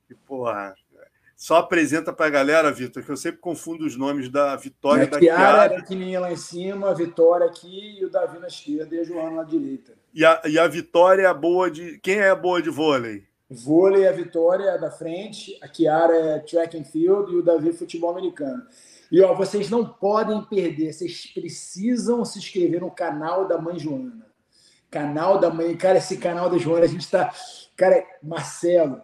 [0.10, 0.76] E, porra,
[1.38, 5.08] só apresenta para a galera, Vitor, que eu sempre confundo os nomes da Vitória e
[5.08, 5.76] da Kiara.
[5.76, 9.04] É pequenininha lá em cima, a Vitória aqui e o Davi na esquerda e a
[9.04, 9.94] Joana na direita.
[10.12, 12.00] E a, e a Vitória é boa de.
[12.00, 13.27] Quem é boa de vôlei?
[13.50, 18.10] Vôlei a Vitória da frente, a Kiara é track and field e o Davi futebol
[18.10, 18.64] americano.
[19.10, 24.28] E ó, vocês não podem perder, vocês precisam se inscrever no canal da Mãe Joana.
[24.92, 27.34] Canal da Mãe, cara, esse canal da Joana, a gente tá,
[27.78, 29.02] cara, Marcelo,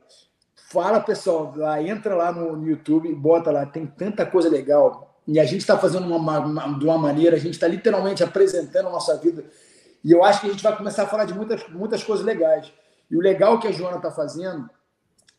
[0.69, 5.17] fala pessoal, lá entra lá no, no YouTube, bota lá, tem tanta coisa legal.
[5.25, 8.89] E a gente está fazendo uma, uma, de uma maneira, a gente está literalmente apresentando
[8.89, 9.45] a nossa vida.
[10.03, 12.73] E eu acho que a gente vai começar a falar de muitas, muitas coisas legais.
[13.13, 14.67] E o legal que a Joana está fazendo,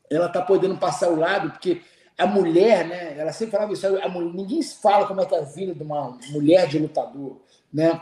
[0.09, 1.83] ela está podendo passar o lado, porque
[2.17, 3.19] a mulher, né?
[3.19, 5.83] Ela sempre falava isso, a mulher, ninguém fala como é que é a vida de
[5.83, 7.41] uma mulher de lutador,
[7.73, 8.01] né?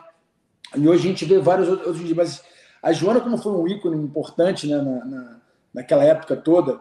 [0.76, 2.42] E hoje a gente vê vários outros, mas
[2.82, 5.40] a Joana, como foi um ícone importante né, na, na,
[5.72, 6.78] naquela época toda,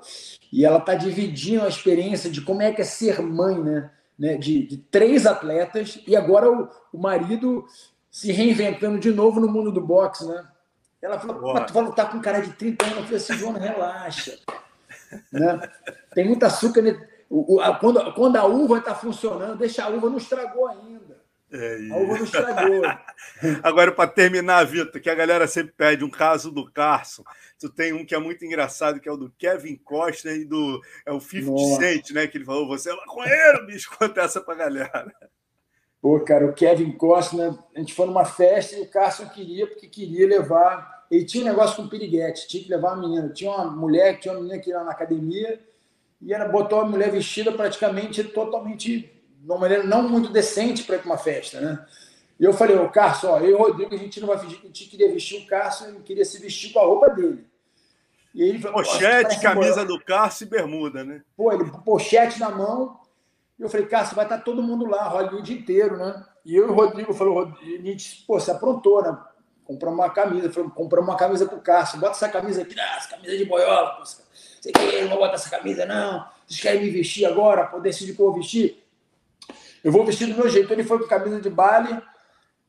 [0.52, 3.90] e ela está dividindo a experiência de como é que é ser mãe, né?
[4.20, 7.66] né de, de três atletas, e agora o, o marido
[8.10, 10.46] se reinventando de novo no mundo do boxe, né?
[11.02, 12.98] Ela falou, mas tu vai lutar com um cara de 30 anos.
[12.98, 14.38] Eu falei assim, Joana, relaxa.
[15.32, 15.70] né?
[16.14, 16.82] Tem muito açúcar.
[17.30, 21.22] O, a, quando, quando a uva está funcionando, deixa a uva, não estragou ainda.
[21.52, 22.82] É a uva não estragou.
[23.64, 27.24] Agora, para terminar, Vitor, que a galera sempre pede um caso do Carson.
[27.60, 30.82] Tu tem um que é muito engraçado, que é o do Kevin Costa e do.
[31.06, 32.28] É o 50 Cent, né?
[32.28, 33.90] Que ele falou: você é maconheiro, bicho.
[33.98, 35.14] Conta essa pra galera.
[36.02, 39.88] Pô, cara, o Kevin Costner, a gente foi numa festa e o Carson queria, porque
[39.88, 41.06] queria levar.
[41.12, 43.30] Ele tinha um negócio com piriguete, tinha que levar a menina.
[43.30, 45.60] Tinha uma mulher, tinha uma menina que ia na academia,
[46.20, 50.96] e ela botou a mulher vestida praticamente totalmente, de uma maneira não muito decente para
[50.96, 51.86] ir para uma festa, né?
[52.40, 54.58] E eu falei, ô Carson, ó, eu e o Rodrigo, a gente não vai fingir
[54.58, 57.46] que a gente queria vestir o Carson, ele queria se vestir com a roupa dele.
[58.34, 61.22] E ele falou, Pochete, camisa do Carson e bermuda, né?
[61.38, 62.98] Pô, ele pochete na mão,
[63.62, 66.26] e eu falei, Cássio, vai estar todo mundo lá, Hollywood inteiro, né?
[66.44, 69.16] E eu e o Rodrigo falou, a gente, pô, se aprontou, né?
[69.64, 73.10] Compramos uma camisa, falou, compramos uma camisa pro Cássio, bota essa camisa aqui, ah, essa
[73.10, 76.26] camisa de boiola, pô, sei que não vou botar essa camisa, não.
[76.48, 78.84] Vocês querem me vestir agora, para decidir que eu vou vestir?
[79.84, 80.74] Eu vou vestir do meu jeito.
[80.74, 82.02] Ele foi com camisa de baile,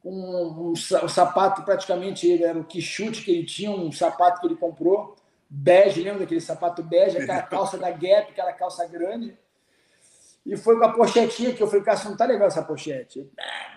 [0.02, 3.90] com um, um, um sapato praticamente, ele era o que chute que ele tinha, um
[3.90, 5.16] sapato que ele comprou,
[5.48, 9.34] bege, lembra daquele sapato bege, aquela calça da Gap, aquela calça grande
[10.44, 13.30] e foi com a pochetinha que eu falei, cara, não tá legal essa pochete.
[13.38, 13.72] Ah,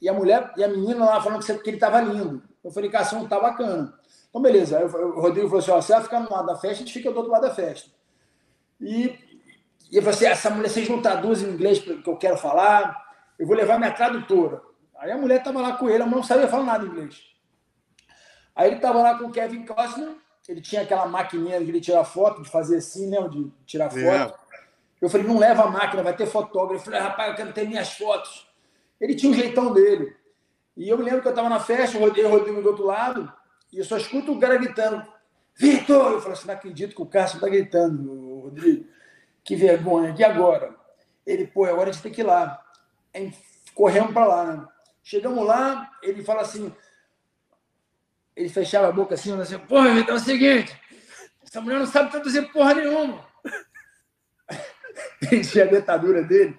[0.00, 2.42] e a mulher, e a menina lá falando que ele tava lindo.
[2.62, 3.94] Eu falei, cara, não tá bacana.
[4.28, 4.78] Então, beleza.
[4.78, 6.92] Aí o Rodrigo falou assim: ó, você vai ficar no lado da festa, a gente
[6.92, 7.90] fica do outro lado da festa.
[8.80, 9.16] E,
[9.90, 13.00] e eu falei assim: essa mulher, vocês não traduzem em inglês que eu quero falar,
[13.38, 14.60] eu vou levar minha tradutora.
[14.98, 17.22] Aí a mulher tava lá com ele, a mulher não sabia falar nada em inglês.
[18.56, 20.14] Aí ele tava lá com o Kevin Costner,
[20.48, 23.20] ele tinha aquela maquininha de ele tirar foto, de fazer assim, né?
[23.28, 24.34] De tirar foto.
[24.38, 24.41] É.
[25.02, 26.80] Eu falei, não leva a máquina, vai ter fotógrafo.
[26.80, 28.48] Eu falei, rapaz, eu quero ter minhas fotos.
[29.00, 30.16] Ele tinha um jeitão dele.
[30.76, 33.30] E eu me lembro que eu estava na festa, o Rodrigo do outro lado,
[33.72, 35.04] e eu só escuto o cara gritando,
[35.56, 36.12] Vitor!
[36.12, 38.86] Eu falei assim, não acredito que o Cássio está gritando, Rodrigo.
[39.42, 40.14] Que vergonha.
[40.16, 40.72] E agora?
[41.26, 42.64] Ele, pô, agora a gente tem que ir lá.
[43.74, 44.68] Corremos para lá, né?
[45.02, 46.72] Chegamos lá, ele fala assim,
[48.36, 50.80] ele fechava a boca assim, assim, porra, então é o seguinte,
[51.42, 53.31] essa mulher não sabe traduzir porra nenhuma.
[55.32, 56.56] enchia a dentadura dele.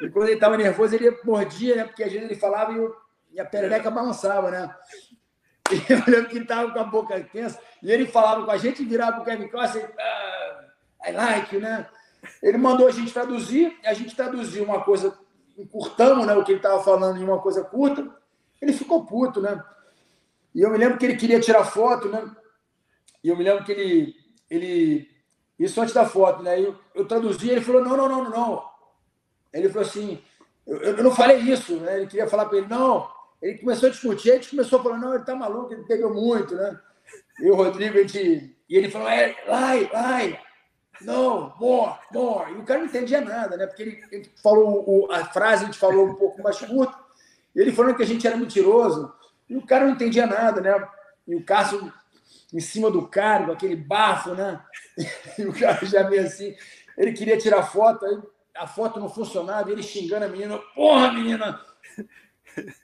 [0.00, 1.84] E quando ele estava nervoso, ele mordia, né?
[1.84, 2.94] Porque às vezes ele falava e, eu,
[3.32, 4.74] e a perereca balançava, né?
[5.68, 7.58] E eu lembro que ele estava com a boca tensa.
[7.82, 10.64] E ele falava com a gente, virava para o Kevin Costner, ah,
[11.08, 11.88] I like né?
[12.40, 15.18] Ele mandou a gente traduzir, a gente traduziu uma coisa,
[15.58, 18.08] encurtamos né, o que ele estava falando em uma coisa curta.
[18.62, 19.60] Ele ficou puto, né?
[20.54, 22.30] E eu me lembro que ele queria tirar foto, né?
[23.24, 24.14] E eu me lembro que ele,
[24.48, 25.15] ele
[25.58, 26.60] isso antes da foto, né?
[26.60, 28.64] Eu, eu traduzi, ele falou: não, não, não, não.
[29.52, 30.22] Ele falou assim:
[30.66, 31.96] eu, eu não falei isso, né?
[31.96, 33.08] Ele queria falar para ele: não.
[33.40, 36.12] Ele começou a discutir, a gente começou a falar: não, ele tá maluco, ele bebeu
[36.12, 36.78] muito, né?
[37.40, 38.56] E o Rodrigo, a gente.
[38.68, 40.40] E ele falou: é, vai, vai.
[41.00, 42.52] Não, more, more.
[42.52, 43.66] E o cara não entendia nada, né?
[43.66, 46.96] Porque ele, ele falou o, a frase, a gente falou um pouco mais curto.
[47.54, 49.12] E ele falando que a gente era mentiroso.
[49.48, 50.88] E o cara não entendia nada, né?
[51.26, 51.92] E o Cássio
[52.52, 54.60] em cima do cargo, aquele bafo, né?
[55.38, 56.56] E o cara já meio assim.
[56.96, 58.18] Ele queria tirar foto, aí
[58.56, 60.58] a foto não funcionava, ele xingando a menina.
[60.74, 61.60] Porra, menina!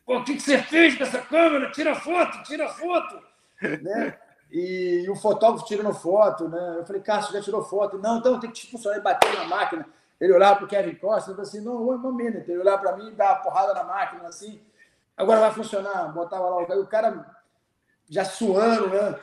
[0.07, 1.71] O que, que você fez com essa câmera?
[1.71, 3.19] Tira foto, tira foto!
[3.63, 4.19] Né?
[4.51, 6.77] E, e o fotógrafo tirando foto, né?
[6.79, 7.97] Eu falei, Cássio, já tirou foto?
[7.97, 9.87] Não, então tem que funcionar e bater na máquina.
[10.21, 12.51] Ele olhava para o Kevin Costa e falou assim: não, one minute.
[12.51, 14.61] Ele olhava para mim e dava porrada na máquina assim.
[15.17, 16.13] Agora vai funcionar.
[16.13, 17.32] Botava lá o cara
[18.09, 19.19] já suando, né?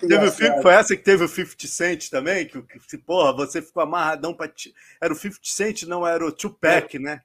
[0.00, 2.46] teve o, foi essa que teve o 50 Cent também?
[2.46, 4.52] Que, que porra, você ficou amarradão para.
[5.00, 7.00] Era o 50 Cent, não era o Tupac, é.
[7.00, 7.20] né?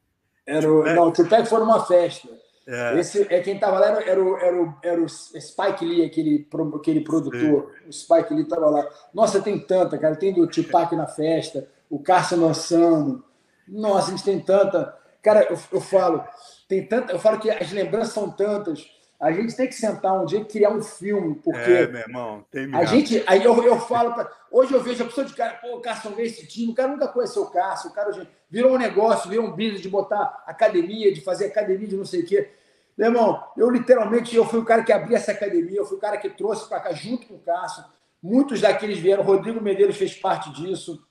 [0.45, 0.95] Era o, Tupac.
[0.95, 2.29] Não, o Tupac foi numa festa.
[2.65, 2.99] É.
[2.99, 6.47] Esse, é quem tava lá era, era, o, era, o, era o Spike Lee, aquele,
[6.75, 7.73] aquele produtor.
[7.81, 7.89] Sim.
[7.89, 8.87] O Spike Lee tava lá.
[9.13, 10.15] Nossa, tem tanta, cara.
[10.15, 13.23] Tem do Tupac na festa, o Carson lançando.
[13.67, 14.95] Nossa, a gente tem tanta.
[15.21, 16.23] Cara, eu, eu falo,
[16.67, 17.11] tem tanta.
[17.11, 18.87] Eu falo que as lembranças são tantas
[19.19, 21.59] a gente tem que sentar um dia e criar um filme, porque.
[21.59, 23.21] É, meu irmão, tem A gente.
[23.27, 24.13] Aí eu, eu falo.
[24.13, 26.75] Pra, hoje eu vejo a pessoa de cara, pô, o Carson vê esse time, o
[26.75, 29.89] cara nunca conheceu o Carson, o cara hoje, virou um negócio, virou um business de
[29.89, 32.49] botar academia, de fazer academia de não sei o quê.
[32.97, 36.01] Meu irmão, eu literalmente eu fui o cara que abri essa academia, eu fui o
[36.01, 37.83] cara que trouxe para cá junto com o Carson.
[38.23, 41.05] Muitos daqueles vieram, Rodrigo Medeiros fez parte disso.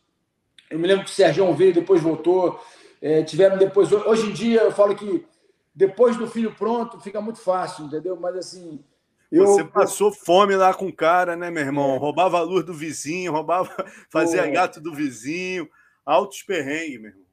[0.70, 2.58] Eu me lembro que o Sérgio veio, depois voltou.
[3.00, 3.92] É, tiveram depois.
[3.92, 5.24] Hoje em dia, eu falo que
[5.78, 8.16] depois do filho pronto, fica muito fácil, entendeu?
[8.16, 8.84] Mas assim.
[9.30, 9.46] Eu...
[9.46, 11.94] Você passou fome lá com o cara, né, meu irmão?
[11.94, 11.98] É.
[11.98, 13.70] Roubava a luz do vizinho, roubava,
[14.10, 14.52] fazia Pô.
[14.52, 15.68] gato do vizinho,
[16.04, 17.28] altos perrengues, meu irmão.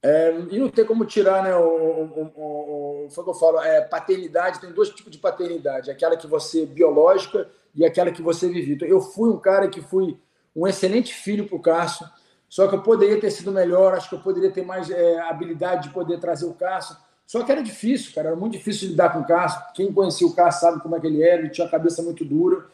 [0.00, 1.56] É, e não tem como tirar, né?
[1.56, 5.18] O, o, o, o, foi o que eu falo, é, paternidade, tem dois tipos de
[5.18, 8.74] paternidade: aquela que você biológica e aquela que você vive.
[8.74, 10.16] Então, eu fui um cara que fui
[10.54, 12.08] um excelente filho para o Cássio,
[12.48, 15.88] só que eu poderia ter sido melhor, acho que eu poderia ter mais é, habilidade
[15.88, 16.96] de poder trazer o Cássio.
[17.28, 19.60] Só que era difícil, cara, era muito difícil lidar com o Cássio.
[19.74, 22.24] Quem conhecia o Cássio sabe como é que ele era, ele tinha a cabeça muito
[22.24, 22.66] dura.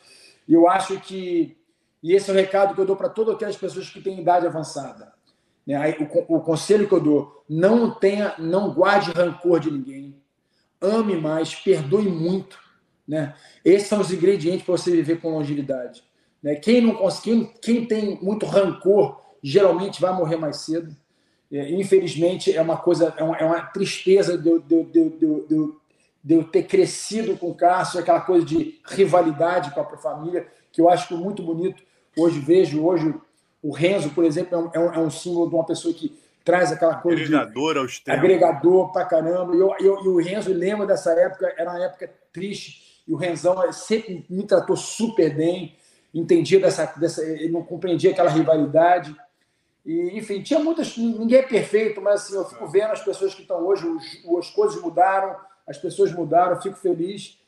[0.47, 1.57] E eu acho que,
[2.01, 4.47] e esse é o recado que eu dou para todas aquelas pessoas que têm idade
[4.47, 5.13] avançada.
[5.67, 5.97] Né?
[5.99, 10.23] O, o conselho que eu dou: não tenha, não guarde rancor de ninguém,
[10.81, 12.57] ame mais, perdoe muito.
[13.09, 13.35] Né?
[13.65, 16.05] Esses são os ingredientes para você viver com longevidade.
[16.41, 16.55] Né?
[16.55, 20.97] Quem não consegue, quem tem muito rancor, geralmente vai morrer mais cedo.
[21.55, 25.73] É, infelizmente, é uma coisa, é uma, é uma tristeza de, de, de, de,
[26.25, 30.81] de, eu ter crescido com o Cássio, aquela coisa de rivalidade com a família, que
[30.81, 31.81] eu acho muito bonito.
[32.17, 33.15] Hoje vejo, hoje
[33.63, 36.13] o Renzo, por exemplo, é um, é um símbolo de uma pessoa que
[36.45, 38.19] traz aquela coisa agregador de ao extremo.
[38.19, 39.55] agregador pra caramba.
[39.55, 43.17] E, eu, eu, e o Renzo lembra dessa época, era uma época triste, e o
[43.17, 45.77] Renzão sempre me tratou super bem,
[46.13, 49.15] entendia dessa, dessa ele não compreendia aquela rivalidade.
[49.85, 50.97] E, enfim, tinha muitas.
[50.97, 54.05] Ninguém é perfeito, mas assim, eu fico vendo as pessoas que estão hoje, os,
[54.39, 57.39] as coisas mudaram, as pessoas mudaram, fico feliz.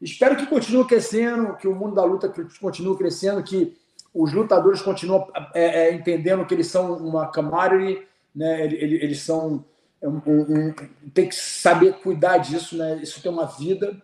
[0.00, 3.76] Espero que continue crescendo, que o mundo da luta continue crescendo, que
[4.12, 8.64] os lutadores continuam é, é, entendendo que eles são uma commodity, né?
[8.64, 9.64] eles, eles são.
[10.02, 10.74] Um, um,
[11.14, 13.00] tem que saber cuidar disso, né?
[13.02, 14.00] Isso tem uma vida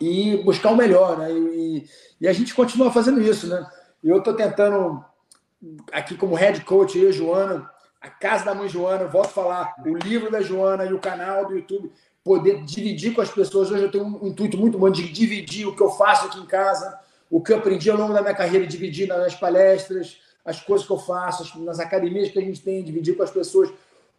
[0.00, 1.32] e buscar o melhor, né?
[1.32, 1.84] E,
[2.20, 3.68] e a gente continua fazendo isso, né?
[4.02, 5.04] E eu estou tentando
[5.92, 9.96] aqui como head coach, eu Joana, a casa da mãe Joana, volto a falar, o
[9.96, 11.90] livro da Joana e o canal do YouTube,
[12.22, 13.70] poder dividir com as pessoas.
[13.70, 16.46] Hoje eu tenho um intuito muito bom de dividir o que eu faço aqui em
[16.46, 16.98] casa,
[17.30, 20.92] o que eu aprendi ao longo da minha carreira, dividir nas palestras, as coisas que
[20.92, 23.70] eu faço, nas academias que a gente tem, dividir com as pessoas.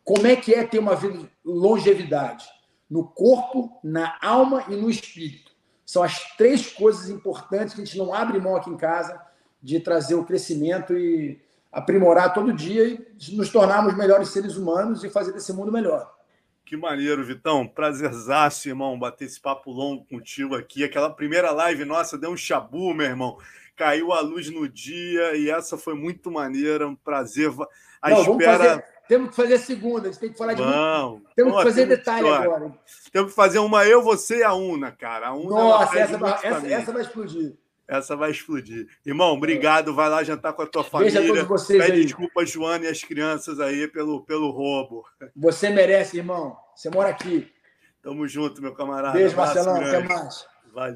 [0.04, 2.46] Como é que é ter uma vida longevidade?
[2.90, 5.52] No corpo, na alma e no espírito.
[5.86, 9.20] São as três coisas importantes que a gente não abre mão aqui em casa
[9.66, 11.42] de trazer o crescimento e
[11.72, 16.14] aprimorar todo dia e nos tornarmos melhores seres humanos e fazer desse mundo melhor.
[16.64, 17.68] Que maneiro, Vitão.
[17.68, 20.84] Prazerzaço, irmão, bater esse papo longo contigo aqui.
[20.84, 23.38] Aquela primeira live nossa deu um chabu, meu irmão.
[23.76, 26.88] Caiu a luz no dia e essa foi muito maneira.
[26.88, 27.52] Um prazer.
[28.00, 28.58] A Não, espera.
[28.58, 30.62] Fazer, temos que fazer a segunda, a gente tem que falar de.
[30.62, 31.22] Não.
[31.36, 32.72] Temos Pô, que fazer detalhe agora.
[33.12, 35.30] Temos que fazer uma eu, você e a Una, cara.
[35.30, 37.56] A Una Nossa, essa, vai, essa, essa vai explodir.
[37.88, 38.88] Essa vai explodir.
[39.06, 39.94] Irmão, obrigado.
[39.94, 41.20] Vai lá jantar com a tua família.
[41.20, 42.06] Beijo a todos vocês Pede aí.
[42.06, 45.04] desculpa, Joana e as crianças aí pelo, pelo roubo.
[45.36, 46.58] Você merece, irmão.
[46.76, 47.52] Você mora aqui.
[48.02, 49.18] Tamo junto, meu camarada.
[49.18, 49.76] Beijo, Marcelão.
[49.78, 50.46] Até mais.
[50.74, 50.96] Valeu.